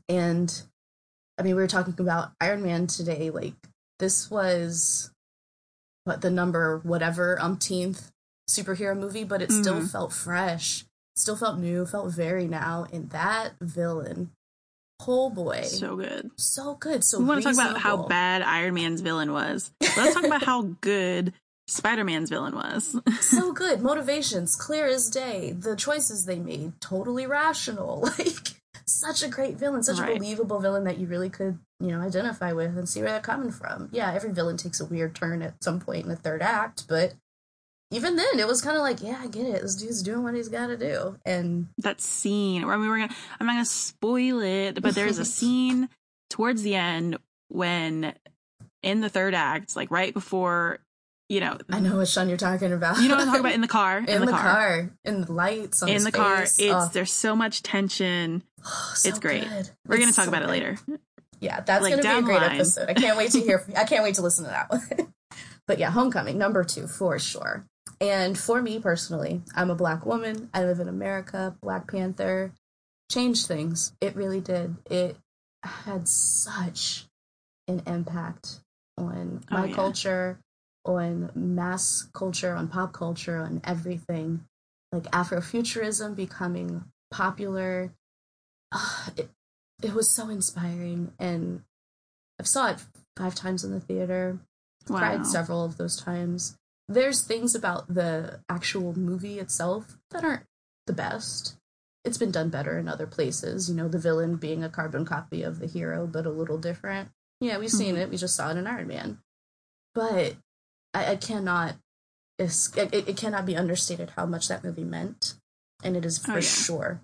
[0.08, 0.62] And
[1.38, 3.28] I mean, we were talking about Iron Man today.
[3.30, 3.54] Like,
[3.98, 5.10] this was
[6.04, 8.10] what the number whatever umpteenth
[8.48, 9.90] superhero movie, but it still Mhm.
[9.90, 10.84] felt fresh,
[11.16, 12.86] still felt new, felt very now.
[12.92, 14.30] And that villain,
[15.06, 16.80] oh boy, so, good, so good.
[16.94, 17.04] good.
[17.04, 19.70] So we want to talk about how bad Iron Man's villain was.
[19.96, 21.32] Let's talk about how good
[21.68, 22.96] Spider-Man's villain was.
[23.20, 23.80] so good.
[23.80, 25.52] Motivations clear as day.
[25.52, 28.08] The choices they made totally rational.
[28.18, 30.16] Like such a great villain, such Right.
[30.16, 33.20] a believable villain that you really could, you know, identify with and see where they're
[33.20, 33.88] coming from.
[33.90, 37.14] Yeah, every villain takes a weird turn at some point in the third act, but
[37.90, 39.62] even then it was kind of like, yeah, I get it.
[39.62, 41.16] This dude's doing what he's got to do.
[41.24, 45.24] And that scene where we were gonna I'm not gonna spoil it, but there's a
[45.36, 45.88] scene
[46.28, 47.18] towards the end
[47.48, 48.14] when
[48.82, 50.78] in the third act, like right before,
[51.28, 52.98] you know, I know what Sean you're talking about.
[53.00, 54.90] you know what I'm talking about in the car, in, the, car.
[55.04, 56.42] in the lights on in the car.
[56.42, 58.44] It's Oh, there's so much tension.
[58.94, 59.48] so it's great.
[59.48, 59.70] good.
[59.86, 60.78] We're gonna talk so about it later.
[61.40, 62.52] Yeah, that's Like, gonna be a great line.
[62.56, 62.88] episode.
[62.88, 63.64] I can't wait to hear.
[63.76, 65.12] I can't wait to listen to that one.
[65.66, 67.64] but yeah, Homecoming number two for sure.
[68.00, 70.48] And for me personally, I'm a black woman.
[70.54, 71.56] I live in America.
[71.62, 72.52] Black Panther
[73.10, 73.92] changed things.
[74.00, 74.76] It really did.
[74.90, 75.16] It
[75.62, 77.06] had such
[77.68, 78.60] an impact
[78.96, 79.74] on Oh, my yeah.
[79.74, 80.38] culture,
[80.84, 84.44] on mass culture, on pop culture, on everything.
[84.92, 87.92] Like Afrofuturism becoming popular.
[88.72, 89.28] Ah, it,
[89.82, 91.62] it was so inspiring and
[92.38, 92.78] I've saw it
[93.16, 94.38] five times in the theater.
[94.88, 94.98] Wow.
[94.98, 96.56] Cried several of those times.
[96.88, 100.44] There's things about the actual movie itself that aren't
[100.86, 101.56] the best.
[102.04, 105.42] It's been done better in other places, you know, the villain being a carbon copy
[105.42, 107.10] of the hero, but a little different.
[107.40, 107.98] Yeah, we've seen Mhm.
[107.98, 108.10] it.
[108.10, 109.18] We just saw it in Iron Man.
[109.94, 110.36] But
[110.94, 111.76] I, I cannot
[112.38, 115.34] it, it cannot be understated how much that movie meant.
[115.84, 116.40] And it is for Oh, yeah.
[116.40, 117.00] sure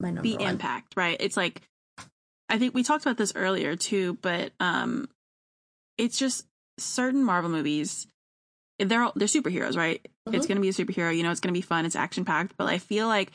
[0.00, 0.48] my number the one.
[0.50, 1.16] impact, right?
[1.20, 1.62] It's like
[2.48, 5.08] I think we talked about this earlier too, but um
[5.98, 6.46] it's just
[6.78, 8.06] certain Marvel movies
[8.80, 10.04] they're all, they're superheroes, right?
[10.32, 10.48] It's Mhm.
[10.48, 12.56] going to be a superhero, you know, it's going to be fun, it's action packed,
[12.56, 13.30] but I feel like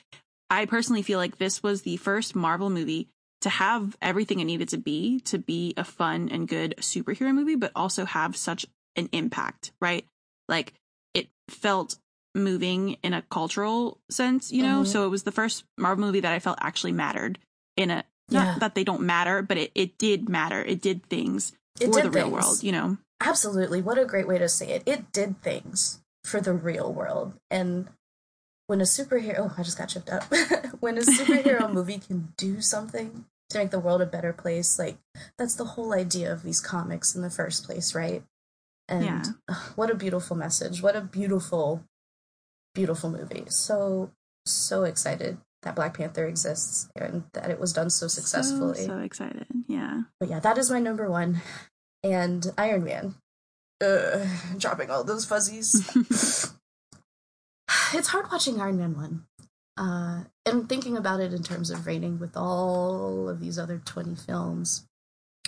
[0.49, 3.07] I personally feel like this was the first Marvel movie
[3.41, 7.55] to have everything it needed to be to be a fun and good superhero movie,
[7.55, 8.65] but also have such
[8.97, 10.05] an impact, right?
[10.49, 10.73] Like
[11.13, 11.97] it felt
[12.35, 14.81] moving in a cultural sense, you know?
[14.81, 14.87] Mhm.
[14.87, 17.39] So it was the first Marvel movie that I felt actually mattered
[17.77, 18.55] in a not Yeah.
[18.59, 20.61] that they don't matter, but it, it did matter.
[20.63, 22.97] It did things for did the real world, you know?
[23.21, 23.81] Absolutely.
[23.81, 24.83] What a great way to say it.
[24.85, 27.33] It did things for the real world.
[27.49, 27.89] And
[28.67, 30.23] when a superhero, oh, I just got chipped up.
[30.79, 34.97] when a superhero movie can do something to make the world a better place, like
[35.37, 38.23] that's the whole idea of these comics in the first place, right?
[38.87, 39.05] And
[39.49, 39.55] Yeah.
[39.75, 40.81] what a beautiful message.
[40.81, 41.83] What a beautiful,
[42.75, 43.45] beautiful movie.
[43.49, 44.11] So,
[44.45, 48.79] so excited that Black Panther exists and that it was done so successfully.
[48.79, 49.47] So, so excited.
[49.67, 50.03] Yeah.
[50.19, 51.41] But yeah, that is my number one.
[52.03, 53.15] And Iron Man.
[53.83, 54.25] Uh,
[54.57, 55.85] dropping all those fuzzies.
[57.93, 59.25] it's hard watching Iron Man 1.
[59.77, 64.15] Uh, and thinking about it in terms of rating with all of these other 20
[64.15, 64.85] films.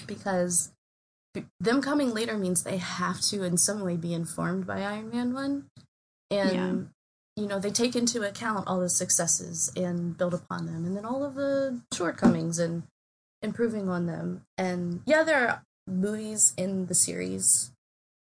[0.07, 0.71] Because
[1.59, 5.33] them coming later means they have to, in some way, be informed by Iron Man
[5.33, 5.65] 1.
[6.31, 6.89] And,
[7.41, 10.85] you know, they take into account all the successes and build upon them.
[10.85, 12.83] And then all of the shortcomings and
[13.41, 14.43] improving on them.
[14.57, 17.71] And yeah, there are movies in the series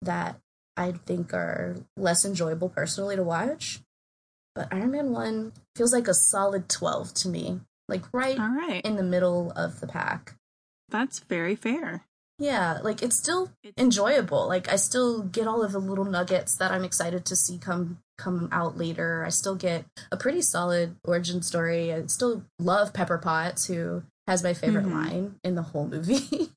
[0.04, 0.38] that
[0.78, 3.80] I think are less enjoyable personally to watch.
[4.54, 7.62] But Iron Man 1 feels like a solid 12 to me.
[7.88, 8.86] Like right All right.
[8.86, 10.36] in the middle of the pack.
[10.89, 12.06] That's very fair.
[12.40, 14.48] Yeah, like it's still enjoyable.
[14.48, 18.00] Like I still get all of the little nuggets that I'm excited to see come
[18.18, 19.24] come out later.
[19.26, 21.94] I still get a pretty solid origin story.
[21.94, 24.94] I still love Pepper Potts, who has my favorite Mhm.
[24.94, 26.52] line in the whole movie,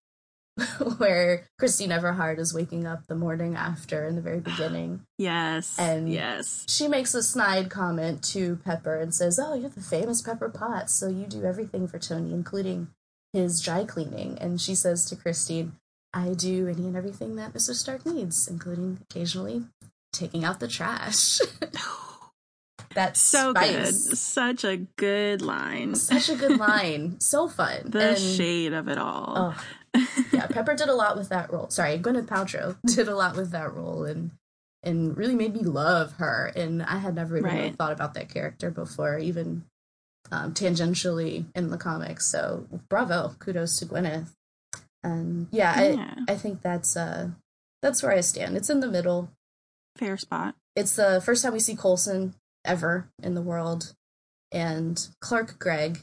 [0.99, 5.03] where Christine Everhart is waking up the morning after in the very beginning.
[5.19, 5.75] Yes.
[5.79, 6.65] And- yes.
[6.69, 10.95] She makes a snide comment to Pepper and says, "Oh, you're the famous Pepper Potts,
[10.95, 12.89] so you do everything for Tony, including
[13.35, 15.75] his dry cleaning." And she says to Christine,
[16.15, 17.75] "I do any and everything that Mr.
[17.75, 19.65] Stark needs, including occasionally
[20.15, 21.41] taking out the trash."
[22.95, 23.93] That's So good.
[23.93, 25.97] Such a good line.
[25.97, 27.19] Such a good line.
[27.21, 27.91] So fun.
[27.91, 29.55] The And- shade of it all.
[29.97, 31.71] Oh, yeah, Pepper did a lot with that role.
[31.71, 34.31] Sorry, Gwyneth Paltrow did a lot with that role and
[34.85, 36.53] and really made me love her.
[36.55, 39.65] And I had never even really thought about that character before, even
[40.33, 42.27] um, tangentially in the comics.
[42.27, 44.33] So bravo, kudos to Gwyneth.
[45.03, 46.15] And yeah, Yeah.
[46.29, 47.31] I I think that's uh
[47.83, 48.57] that's where I stand.
[48.57, 49.31] It's in the middle.
[49.97, 50.55] Fair spot.
[50.75, 53.95] It's the first time we see Coulson ever in the world,
[54.51, 56.01] and Clark Gregg.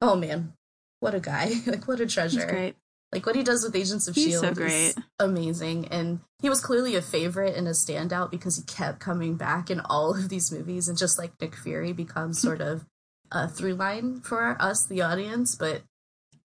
[0.00, 0.54] Oh man,
[1.00, 1.52] what a guy!
[1.66, 2.46] like what a treasure.
[2.46, 2.76] Great.
[3.12, 6.60] Like what he does with Agents of He's Shield so is amazing, and he was
[6.60, 10.50] clearly a favorite and a standout because he kept coming back in all of these
[10.52, 12.84] movies, and just like Nick Fury becomes sort of
[13.32, 15.54] a through line for us, the audience.
[15.54, 15.82] But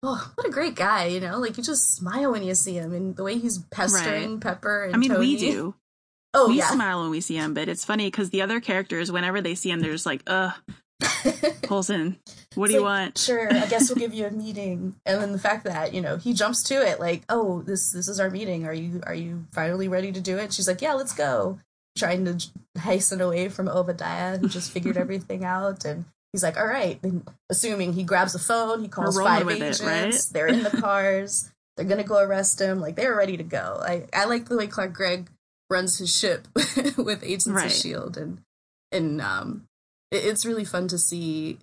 [0.03, 1.05] oh, what a great guy!
[1.05, 4.39] You know, like you just smile when you see him, and the way he's pestering
[4.39, 4.85] Pepper.
[4.85, 5.75] And I mean, we do.
[6.37, 9.09] Oh we yeah, smile when we see him, but it's funny because the other characters,
[9.09, 10.51] whenever they see him, they're just like, "Ugh,
[11.61, 12.19] Coulson,
[12.55, 14.95] what do It's you like, want?" Sure, I guess we'll give you a meeting.
[15.05, 18.09] And then the fact that, you know, he jumps to it like, "Oh, this this
[18.09, 18.65] is our meeting.
[18.65, 21.59] Are you are you finally ready to do it?" She's like, "Yeah, let's go."
[21.97, 22.45] Trying to
[22.81, 26.03] hasten away from Obadiah who just figured everything out and
[26.35, 29.81] he's like, "All right." Then assuming he grabs a phone, he calls five with it,
[29.81, 29.81] agents.
[29.81, 30.15] right?
[30.33, 31.51] They're in the cars.
[31.77, 32.79] They're to go arrest him.
[32.79, 33.81] Like they're ready to go.
[33.81, 35.29] I I like the way Clark Gregg
[35.69, 36.47] runs his ship
[36.97, 37.65] with Agents Right.
[37.65, 38.39] of Shield and
[38.93, 39.65] and um
[40.09, 41.57] it, it's really fun to see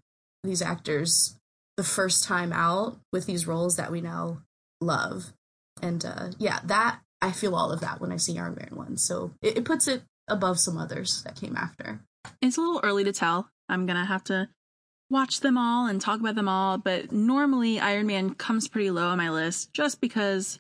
[0.45, 1.37] these actors
[1.79, 4.43] the first time out with these roles that we now
[4.83, 5.33] love.
[5.81, 8.99] And uh, yeah, that I feel all of that when I see Iron Man one.
[8.99, 12.01] So it, it puts it above some others that came after.
[12.43, 13.49] It's a little early to tell.
[13.71, 14.49] I'm gonna have to
[15.13, 19.09] watch them all and talk about them all, but normally Iron Man comes pretty low
[19.09, 20.59] on my list just because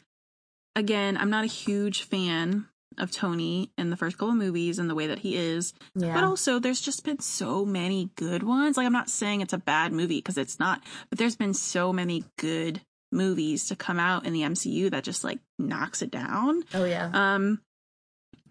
[0.77, 2.67] again, I'm not a huge fan
[2.99, 5.73] of Tony in the first couple of movies and the way that he is.
[5.95, 8.77] Yeah, But also there's just been so many good ones.
[8.77, 11.93] Like I'm not saying it's a bad movie because it's not, but there's been so
[11.93, 16.63] many good movies to come out in the MCU that just like knocks it down.
[16.75, 17.61] oh yeah, Um,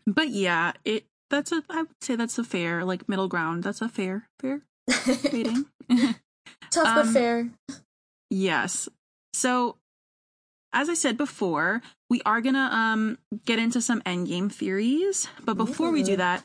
[0.07, 3.63] but yeah, it that's a I would say that's a fair like middle ground.
[3.63, 4.61] That's a fair fair
[5.07, 5.65] rating.
[6.71, 7.49] tough but um, fair.
[8.29, 8.89] yes.
[9.33, 9.77] So
[10.73, 15.27] as I said before, we are gonna um get into some endgame theories.
[15.43, 16.43] But before we do that,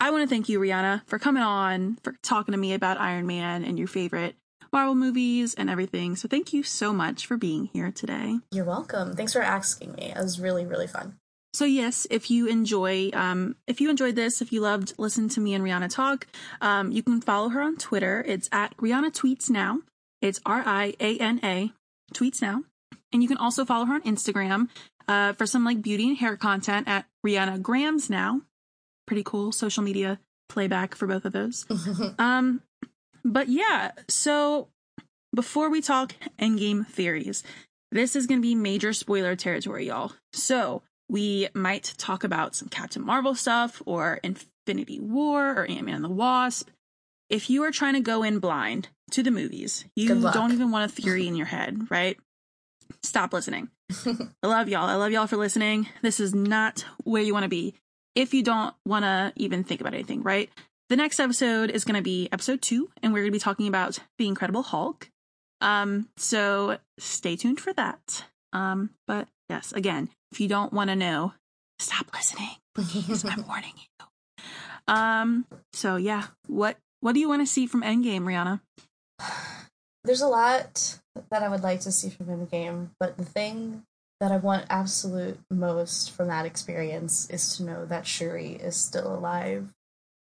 [0.00, 3.26] I want to thank you, Riana, for coming on, for talking to me about Iron
[3.26, 4.36] Man and your favorite
[4.72, 6.14] Marvel movies and everything.
[6.14, 8.38] So thank you so much for being here today.
[8.52, 9.16] You're welcome.
[9.16, 10.12] Thanks for asking me.
[10.14, 11.18] It was really really fun.
[11.58, 15.40] So yes, if you enjoy, um, if you enjoyed this, if you loved listening to
[15.40, 16.28] me and Riana talk,
[16.60, 18.22] um, you can follow her on Twitter.
[18.24, 19.80] It's at Riana Tweets Now.
[20.22, 21.72] It's R I A N A
[22.14, 22.62] Tweets Now,
[23.12, 24.68] and you can also follow her on Instagram
[25.08, 28.42] uh, for some like beauty and hair content at Riana Grams Now.
[29.08, 31.66] Pretty cool social media playback for both of those.
[32.20, 32.62] Um,
[33.24, 34.68] but yeah, so
[35.34, 37.42] before we talk endgame theories,
[37.90, 40.12] this is going to be major spoiler territory, y'all.
[40.32, 45.96] So we might talk about some Captain Marvel stuff or Infinity War or Ant Man
[45.96, 46.68] and the Wasp.
[47.30, 50.90] If you are trying to go in blind to the movies, you don't even want
[50.90, 52.16] a theory in your head, right?
[53.02, 53.68] Stop listening.
[54.06, 54.88] I love y'all.
[54.88, 55.88] I love y'all for listening.
[56.02, 57.74] This is not where you want to be
[58.14, 60.50] if you don't want to even think about anything, right?
[60.88, 63.68] The next episode is going to be episode two, and we're going to be talking
[63.68, 65.10] about the Incredible Hulk.
[65.60, 68.24] Um, so stay tuned for that.
[68.52, 71.32] Um, but yes, again, if you don't want to know,
[71.78, 72.48] stop listening.
[72.74, 74.06] Please, I'm warning you.
[74.86, 78.60] Um, so yeah, what what do you want to see from Endgame, Riana?
[80.04, 80.98] There's a lot
[81.30, 83.82] that I would like to see from Endgame, but the thing
[84.20, 89.14] that I want absolute most from that experience is to know that Shuri is still
[89.14, 89.68] alive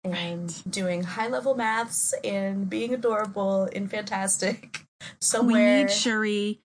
[0.04, 0.62] and Right.
[0.68, 4.84] doing high level maths and being adorable and fantastic
[5.20, 6.60] So We need Shuri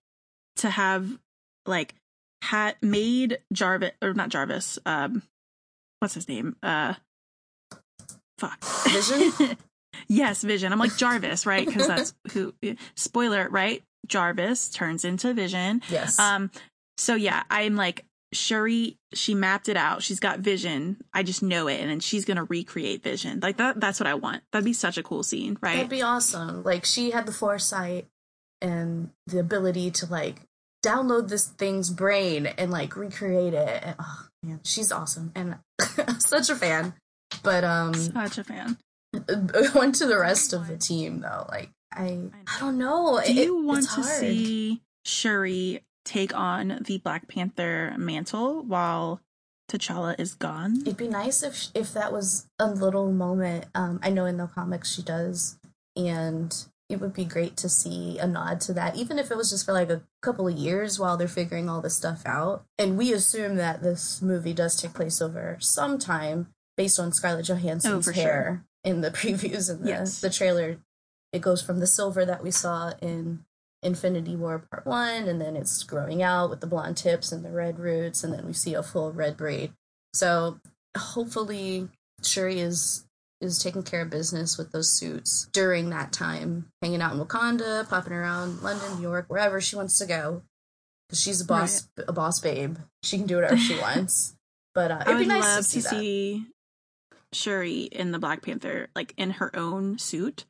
[0.58, 1.18] to have
[1.66, 1.96] like
[2.50, 4.80] had made Jarvis or not Jarvis.
[4.86, 5.24] Um,
[6.00, 6.56] what's his name?
[6.64, 6.94] Uh,
[8.38, 8.64] fuck.
[8.90, 9.58] Vision?
[10.08, 10.72] yes, Vision.
[10.72, 11.66] I'm like Jarvis, right?
[11.66, 12.54] Because that's who.
[12.96, 13.84] Spoiler, right?
[14.08, 15.82] Jarvis turns into Vision.
[15.90, 16.18] yes.
[16.20, 16.50] Um,
[16.98, 18.98] So yeah, I'm like Shuri.
[19.14, 20.02] She mapped it out.
[20.04, 20.98] She's got vision.
[21.14, 23.40] I just know it, and then she's gonna recreate vision.
[23.42, 23.80] Like that.
[23.80, 24.44] That's what I want.
[24.52, 25.76] That'd be such a cool scene, right?
[25.76, 26.64] That'd be awesome.
[26.64, 28.08] Like she had the foresight
[28.62, 30.42] and the ability to like
[30.84, 33.84] download this thing's brain and like recreate it.
[33.84, 35.58] And, oh man, she's awesome and
[36.20, 36.94] such a fan.
[37.44, 38.78] But um, such a fan.
[39.76, 41.46] Went to the rest of the team though.
[41.50, 43.20] Like I, I don't know.
[43.26, 49.22] Do you want to see Shuri take on the Black Panther mantle while
[49.70, 50.82] T'Challa is gone?
[50.82, 53.66] It'd be nice if if that was a little moment.
[53.76, 55.58] Um, I know in the comics she does,
[55.96, 56.56] and
[56.90, 59.66] it would be great to see a nod to that, even if it was just
[59.66, 62.64] for like a couple of years while they're figuring all this stuff out.
[62.78, 67.48] And we assume that this movie does take place over some time based on Scarlett
[67.48, 68.92] Johansson's oh, hair sure.
[68.92, 70.22] in the previews and the, yes.
[70.22, 70.78] the trailer.
[71.34, 73.44] It goes from the silver that we saw in
[73.84, 77.52] Infinity War Part 1, and then it's growing out with the blonde tips and the
[77.52, 79.74] red roots, and then we see a full red braid.
[80.14, 80.60] So
[80.98, 81.90] hopefully
[82.24, 83.07] Shuri is
[83.42, 87.88] is taking care of business with those suits during that time, hanging out in Wakanda,
[87.88, 90.42] popping around London, New York, wherever she wants to go.
[91.08, 92.06] Because she's a boss, right.
[92.10, 92.78] a boss babe.
[93.04, 94.36] She can do whatever she wants.
[94.74, 96.46] But uh, it'd be nice to see, to see
[97.32, 100.46] Shuri in the Black Panther, like in her own suit.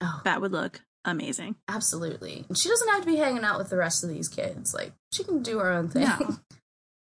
[0.00, 0.20] Oh.
[0.24, 1.56] That would look amazing.
[1.68, 2.44] Absolutely.
[2.48, 4.74] And she doesn't have to be hanging out with the rest of these kids.
[4.74, 6.08] Like she can do her own thing.
[6.20, 6.36] No.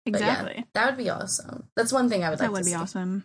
[0.05, 0.55] Exactly.
[0.57, 1.69] Yeah, that would be awesome.
[1.77, 2.75] That's one thing I would like that would be see.
[2.75, 3.25] awesome.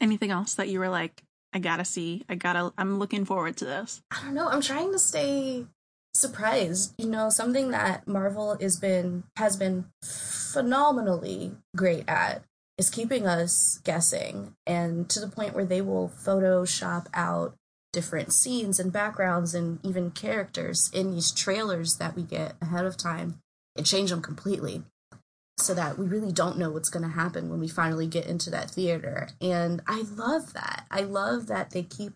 [0.00, 1.22] Anything else that you were like,
[1.52, 4.02] I gotta see, I gotta, I'm looking forward to this?
[4.10, 4.48] I don't know.
[4.48, 5.66] I'm trying to stay
[6.14, 6.94] surprised.
[6.98, 12.42] You know, something that Marvel has been has been phenomenally great at
[12.78, 17.54] is keeping us guessing, and to the point where they will Photoshop out
[17.92, 22.96] different scenes and backgrounds and even characters in these trailers that we get ahead of
[22.96, 23.38] time
[23.74, 24.82] and change them completely
[25.58, 28.50] so that we really don't know what's going to happen when we finally get into
[28.50, 29.28] that theater.
[29.40, 30.86] And I love that.
[30.90, 32.12] I love that they keep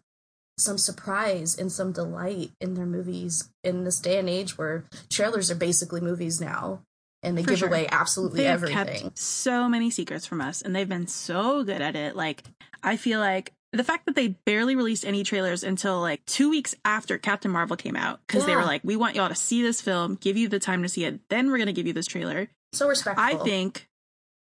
[0.59, 5.51] some surprise and some delight in their movies in this day and age where trailers
[5.51, 6.83] are basically movies now
[7.23, 7.69] and they For give sure.
[7.69, 9.03] away absolutely they've everything.
[9.03, 12.15] Kept so many secrets from us and they've been so good at it.
[12.15, 12.45] Like
[12.83, 16.75] I feel like the fact that they barely released any trailers until like two weeks
[16.85, 18.49] after Captain Marvel came out because yeah.
[18.49, 20.89] they were like, we want y'all to see this film, give you the time to
[20.89, 22.49] see it, then we're going to give you this trailer.
[22.73, 23.25] So respectful.
[23.25, 23.89] I think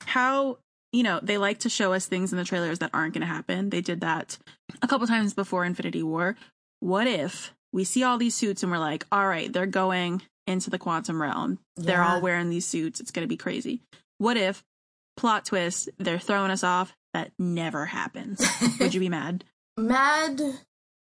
[0.01, 0.57] how,
[0.91, 3.28] you know, they like to show us things in the trailers that aren't going to
[3.28, 3.69] happen.
[3.69, 4.38] They did that
[4.82, 6.36] a couple times before Infinity War.
[6.80, 10.69] What if we see all these suits and we're like, all right, they're going into
[10.69, 11.59] the quantum realm.
[11.78, 11.86] Yeah.
[11.86, 12.99] They're all wearing these suits.
[12.99, 13.82] It's going to be crazy.
[14.17, 14.63] What if
[15.17, 18.45] plot twist, they're throwing us off that never happens.
[18.80, 19.43] Would you be mad?
[19.78, 20.41] mad?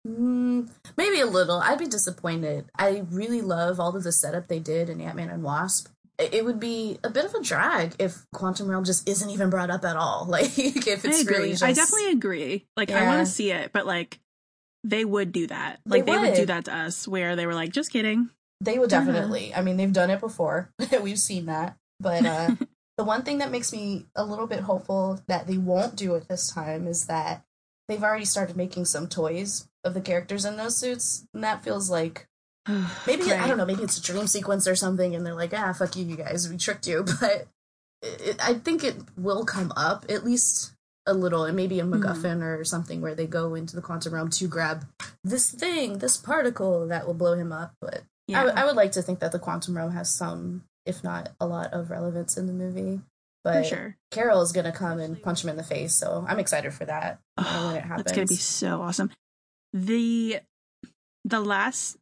[0.07, 1.59] Mm, maybe a little.
[1.59, 2.65] I'd be disappointed.
[2.77, 5.87] I really love all of the setup they did in Ant Man and Wasp.
[6.17, 9.69] It would be a bit of a drag if Quantum Realm just isn't even brought
[9.69, 10.25] up at all.
[10.29, 11.35] Like if it's I agree.
[11.35, 11.63] really just...
[11.63, 12.65] I definitely agree.
[12.77, 13.03] Like yeah.
[13.03, 14.19] I want to see it, but like
[14.83, 15.79] they would do that.
[15.85, 16.29] Like they, they would.
[16.29, 16.35] would.
[16.35, 18.29] do that to us where they were like, just kidding.
[18.61, 19.05] They would uh-huh.
[19.05, 19.51] definitely.
[19.51, 19.61] Uh-huh.
[19.61, 20.69] I mean, they've done it before.
[21.01, 21.77] We've seen that.
[21.99, 22.55] But uh
[22.97, 26.27] The one thing that makes me a little bit hopeful that they won't do it
[26.27, 27.43] this time is that
[27.87, 31.89] they've already started making some toys of the characters in those suits, and that feels
[31.89, 32.27] like
[33.07, 33.41] maybe right.
[33.41, 35.95] I don't know, maybe it's a dream sequence or something, and they're like, ah, fuck
[35.95, 37.05] you, you guys, we tricked you.
[37.19, 37.47] But
[38.01, 40.73] it, I think it will come up at least
[41.07, 42.03] a little, and maybe a mm-hmm.
[42.03, 42.43] MacGuffin mm-hmm.
[42.43, 44.85] or something where they go into the quantum realm to grab
[45.23, 47.73] this thing, this particle that will blow him up.
[47.79, 48.41] But yeah.
[48.41, 51.29] I, w- I would like to think that the quantum realm has some if not
[51.39, 53.01] a lot of relevance in the movie.
[53.43, 53.97] But for sure.
[54.11, 57.19] Carol is gonna come and punch him in the face, so I'm excited for that
[57.37, 58.03] oh, when it happens.
[58.05, 59.11] That's gonna be so awesome.
[59.73, 60.39] The
[61.25, 61.97] the last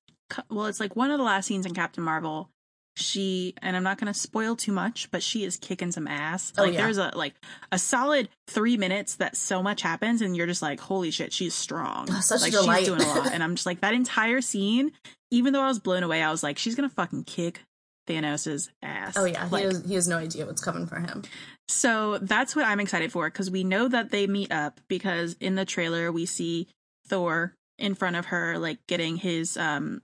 [0.49, 2.49] well, it's like one of the last scenes in Captain Marvel.
[2.95, 6.53] She and I'm not gonna spoil too much, but she is kicking some ass.
[6.57, 6.81] Oh, like yeah.
[6.81, 7.33] there's a like
[7.71, 11.55] a solid three minutes that so much happens, and you're just like, holy shit, she's
[11.55, 12.07] strong.
[12.11, 12.79] Oh, such like delight.
[12.79, 14.91] she's doing a lot, and I'm just like that entire scene.
[15.31, 17.61] Even though I was blown away, I was like, she's gonna fucking kick
[18.07, 19.17] Thanos's ass.
[19.17, 21.23] Oh yeah, like, he has he has no idea what's coming for him.
[21.67, 25.55] So that's what I'm excited for because we know that they meet up because in
[25.55, 26.67] the trailer we see
[27.07, 30.01] Thor in front of her like getting his um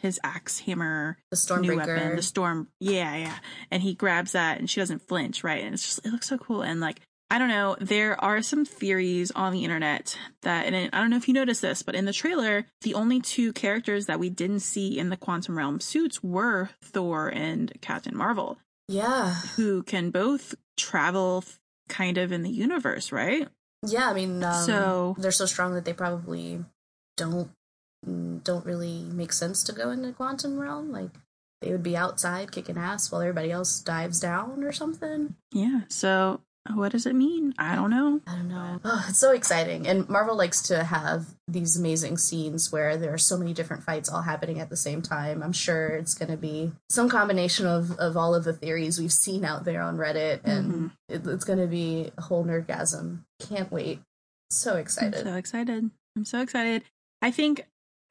[0.00, 3.38] his axe hammer the stormbreaker weapon, the storm yeah yeah
[3.70, 6.38] and he grabs that and she doesn't flinch right and it's just it looks so
[6.38, 7.76] cool and like I don't know.
[7.80, 11.60] There are some theories on the internet that, and I don't know if you noticed
[11.60, 15.16] this, but in the trailer, the only two characters that we didn't see in the
[15.16, 18.58] quantum realm suits were Thor and Captain Marvel.
[18.86, 19.34] Yeah.
[19.56, 21.44] Who can both travel
[21.88, 23.48] kind of in the universe, right?
[23.84, 26.64] Yeah, I mean, um, so they're so strong that they probably
[27.16, 27.50] don't
[28.06, 30.92] don't really make sense to go into quantum realm.
[30.92, 31.10] Like
[31.62, 35.34] they would be outside kicking ass while everybody else dives down or something.
[35.52, 35.80] Yeah.
[35.88, 36.40] So
[36.74, 37.54] what does it mean?
[37.58, 38.20] I don't know.
[38.26, 38.80] I don't know.
[38.84, 39.86] Oh, it's so exciting.
[39.86, 44.08] And Marvel likes to have these amazing scenes where there are so many different fights
[44.08, 45.44] all happening at the same time.
[45.44, 49.12] I'm sure it's going to be some combination of, of all of the theories we've
[49.12, 50.40] seen out there on Reddit.
[50.42, 50.90] And Mhm.
[51.08, 53.20] it, it's going to be a whole nerdgasm.
[53.38, 54.00] Can't wait.
[54.50, 55.22] So I'm excited.
[55.24, 55.90] so excited.
[56.16, 56.82] I'm so excited.
[57.22, 57.64] I think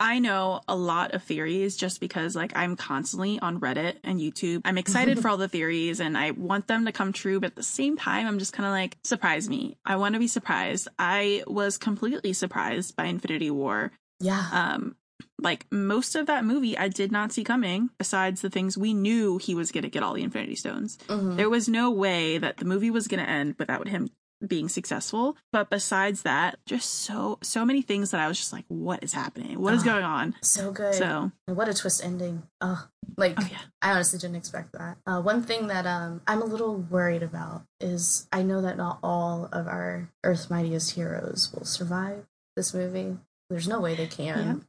[0.06, 4.62] I know a lot of theories just because like I'm constantly on Reddit and YouTube.
[4.64, 7.56] I'm excited for all the theories and I want them to come true, but at
[7.56, 9.78] the same time I'm just kind of like surprise me.
[9.84, 10.88] I want to be surprised.
[10.99, 13.91] I was completely surprised by Infinity War.
[14.20, 14.47] yeah.
[14.53, 14.95] Um
[15.41, 19.38] like most of that movie I did not see coming besides the things we knew
[19.38, 20.97] he was going to get all the Infinity Stones.
[21.08, 21.36] Mhm.
[21.38, 24.10] There was no way that the movie was going to end without him
[24.46, 25.38] being successful.
[25.52, 29.14] But besides that, just so so many things that I was just like, what is
[29.14, 29.60] happening?
[29.60, 29.86] What is Ah.
[29.86, 30.36] going on?
[30.42, 30.96] So good.
[30.96, 32.44] So, what a twist ending.
[32.62, 34.98] Oh, like oh yeah, I honestly didn't expect that.
[35.06, 39.00] Uh, one thing that um, I'm a little worried about is I know that not
[39.04, 42.26] all of our Earth's mightiest heroes will survive
[42.56, 43.18] this movie.
[43.50, 44.66] There's no way they can.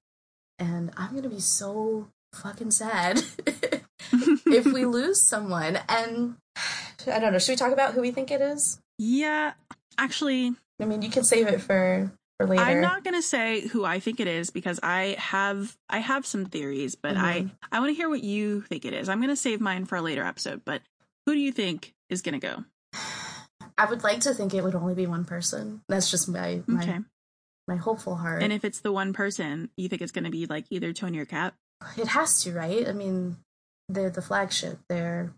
[0.59, 3.23] And I'm to be so fucking sad
[4.47, 5.79] if we lose someone.
[5.89, 6.37] And
[7.07, 7.39] I don't know.
[7.39, 8.81] Should we talk about who we think it is?
[8.99, 9.53] Yeah.
[9.99, 12.62] Actually, I mean, you can save it for, for later.
[12.62, 16.44] I'm not gonna say who I think it is because I have I have some
[16.44, 17.51] theories, but I Mhm.
[17.72, 19.09] I want to hear what you think it is.
[19.09, 20.62] I'm gonna save mine for a later episode.
[20.64, 20.82] But
[21.24, 22.64] who do you think is gonna go?
[23.78, 25.82] I would like to think it would only be one person.
[25.88, 26.99] That's just my my, Okay.
[27.68, 28.42] my hopeful heart.
[28.42, 31.24] And if it's the one person, you think it's gonna be like either Tony or
[31.26, 31.55] Cap?
[31.97, 32.86] It has to, right?
[32.88, 33.36] I mean,
[33.88, 34.78] they're the flagship.
[34.88, 35.32] They're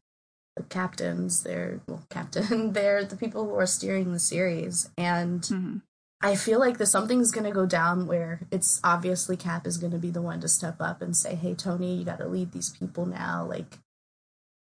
[0.58, 1.42] the captains.
[1.42, 2.72] They're well, captain.
[2.74, 5.76] They're the people who are steering the series, and hmm
[6.20, 10.10] I feel like there's something's gonna go down where it's obviously Cap is gonna be
[10.10, 13.06] the one to step up and say, "Hey, Tony, you got to lead these people
[13.06, 13.78] now." Like,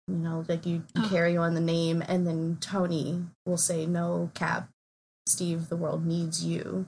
[0.07, 1.09] you know, like you, you Oh.
[1.09, 4.69] carry on the name, and then Tony will say, "No, Cap,
[5.27, 6.87] Steve, the world needs you."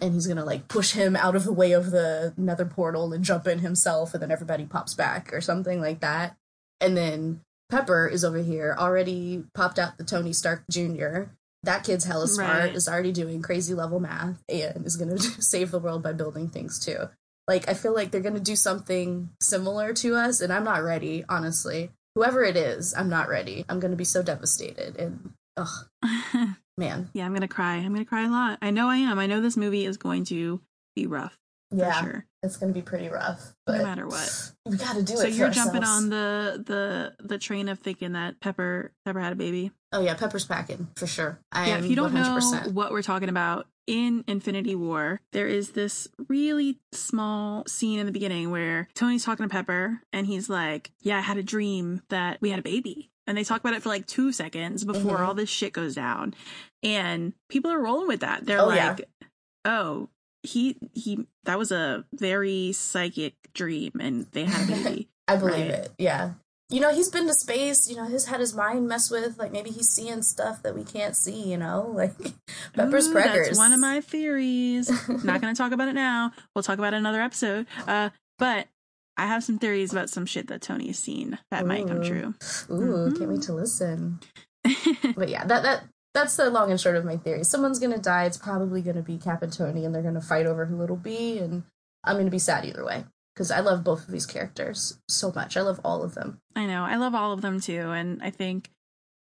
[0.00, 3.24] And he's gonna like push him out of the way of the nether portal and
[3.24, 6.36] jump in himself, and then everybody pops back or something like that.
[6.80, 7.40] And then
[7.70, 11.24] Pepper is over here, already popped out the Tony Stark Jr.
[11.62, 12.74] That kid's hella smart, Right.
[12.74, 16.78] is already doing crazy level math, and is gonna save the world by building things
[16.78, 17.08] too.
[17.48, 21.24] Like, I feel like they're gonna do something similar to us, and I'm not ready,
[21.28, 21.90] honestly.
[22.14, 23.64] Whoever it is, I'm not ready.
[23.68, 25.88] I'm gonna be so devastated, and ugh,
[26.76, 27.08] man.
[27.14, 27.76] yeah, I'm gonna cry.
[27.76, 28.58] I'm gonna cry a lot.
[28.62, 29.18] I know I am.
[29.18, 30.60] I know this movie is going to
[30.94, 31.36] be rough
[31.76, 34.52] Yeah, sure, it's gonna be pretty rough, no matter what.
[34.66, 35.30] we gotta do So it.
[35.30, 36.04] for you're jumping ourselves.
[36.04, 39.72] on the the the train of thinking that Pepper Pepper had a baby.
[39.92, 41.40] Oh yeah, Pepper's packing for sure.
[41.52, 42.66] I yeah, if you don't 100%.
[42.66, 48.06] know what we're talking about in Infinity War, there is this really small scene in
[48.06, 52.02] the beginning where Tony's talking to Pepper and he's like, "Yeah, I had a dream
[52.08, 55.16] that we had a baby." And they talk about it for like 2 seconds before
[55.18, 55.26] Mhm.
[55.26, 56.34] all this shit goes down.
[56.82, 58.44] And people are rolling with that.
[58.44, 58.88] They're Oh, yeah.
[58.90, 59.08] like,
[59.64, 60.08] "Oh,
[60.44, 65.54] he he that was a very psychic dream and they had a baby." I believe
[65.54, 65.70] Right.
[65.70, 65.92] it.
[65.98, 66.32] Yeah.
[66.70, 67.88] You know, he's been to space.
[67.88, 69.38] You know, he's had his mind messed with.
[69.38, 71.50] Like maybe he's seeing stuff that we can't see.
[71.50, 72.14] You know, like
[72.74, 73.46] Pepper's Ooh, preggers.
[73.46, 74.90] That's one of my theories.
[75.24, 76.32] Not going to talk about it now.
[76.54, 77.66] We'll talk about it another episode.
[77.86, 78.66] Uh, but
[79.16, 82.04] I have some theories about some shit that Tony has seen that might come Ooh.
[82.08, 82.34] true.
[82.70, 83.28] Ooh, can't Mhm.
[83.28, 84.20] wait to listen.
[85.16, 85.84] But yeah, that that
[86.14, 87.44] that's the long and short of my theory.
[87.44, 88.24] Someone's gonna die.
[88.24, 91.38] It's probably gonna be Cap and Tony, and they're gonna fight over who it'll be.
[91.38, 91.64] And
[92.04, 93.04] I'm gonna be sad either way
[93.34, 95.56] because I love both of these characters so much.
[95.56, 96.40] I love all of them.
[96.54, 96.84] I know.
[96.84, 97.90] I love all of them too.
[97.90, 98.70] And I think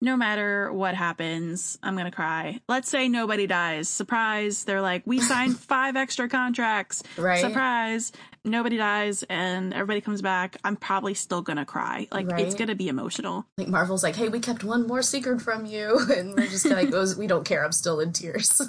[0.07, 2.61] no matter what happens, I'm going to cry.
[2.69, 3.89] Let's say nobody dies.
[3.89, 4.65] Surprise.
[4.65, 7.03] They're like, we signed five extra contracts.
[7.19, 7.41] Right?
[7.41, 8.13] Surprise.
[8.45, 10.59] Nobody dies and everybody comes back.
[10.63, 12.07] I'm probably still going to cry.
[12.13, 13.45] Like, it's going to be emotional.
[13.59, 16.93] Like Marvel's like, hey, we kept one more secret from you, and we're just like,
[16.93, 17.65] goes, we don't care.
[17.65, 18.63] I'm still in tears.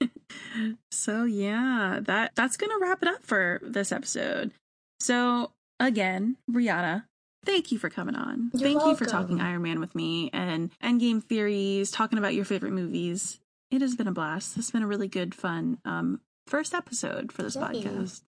[0.90, 4.50] so yeah, that that's gonna wrap it up for this episode.
[4.98, 7.04] So again, Brianna,
[7.44, 8.50] thank you for coming on.
[8.54, 12.44] You're thank you for talking Iron Man with me and Endgame theories, talking about your
[12.44, 13.38] favorite movies.
[13.70, 14.56] It has been a blast.
[14.56, 17.62] This has been a really good, fun um first episode for this Yay.
[17.62, 18.22] podcast.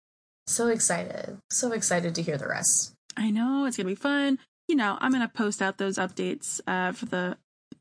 [0.48, 2.94] so excited, so excited to hear the rest.
[3.18, 4.40] I know it's gonna be fun.
[4.68, 7.38] You know, I'm gonna post out those updates uh, for the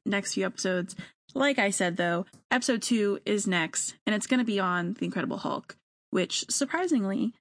[0.07, 0.97] next few episodes.
[1.35, 5.37] Like I said, though, episode two is next, and it's gonna be on the Incredible
[5.39, 5.77] Hulk,
[6.11, 7.35] which surprisingly,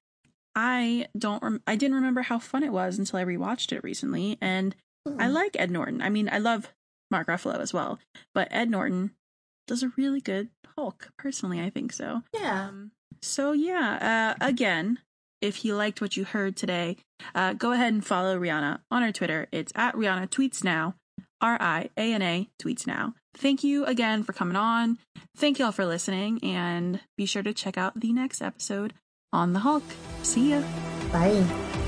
[0.55, 1.41] I don't.
[1.43, 4.75] Rem- I didn't remember how fun it was until I rewatched it recently, and
[5.07, 5.33] I Hmm.
[5.33, 6.01] like Ed Norton.
[6.01, 6.73] I mean, I love
[7.11, 7.99] Mark Ruffalo as well,
[8.33, 9.11] but Ed Norton
[9.67, 11.09] does a really good Hulk.
[11.17, 12.23] Personally, I think so.
[12.33, 12.91] yeah, Um,
[13.21, 14.99] so yeah, uh, again,
[15.41, 16.97] if you liked what you heard today,
[17.35, 19.47] uh, go ahead and follow Riana on her Twitter.
[19.51, 20.95] It's at Riana Tweets Now,
[21.41, 23.13] R I A N A Tweets Now.
[23.35, 24.97] Thank you again for coming on.
[25.37, 28.93] Thank you all for listening, and be sure to check out the next episode
[29.31, 29.83] on the Hulk.
[30.23, 30.61] See ya.
[31.11, 31.78] Bye.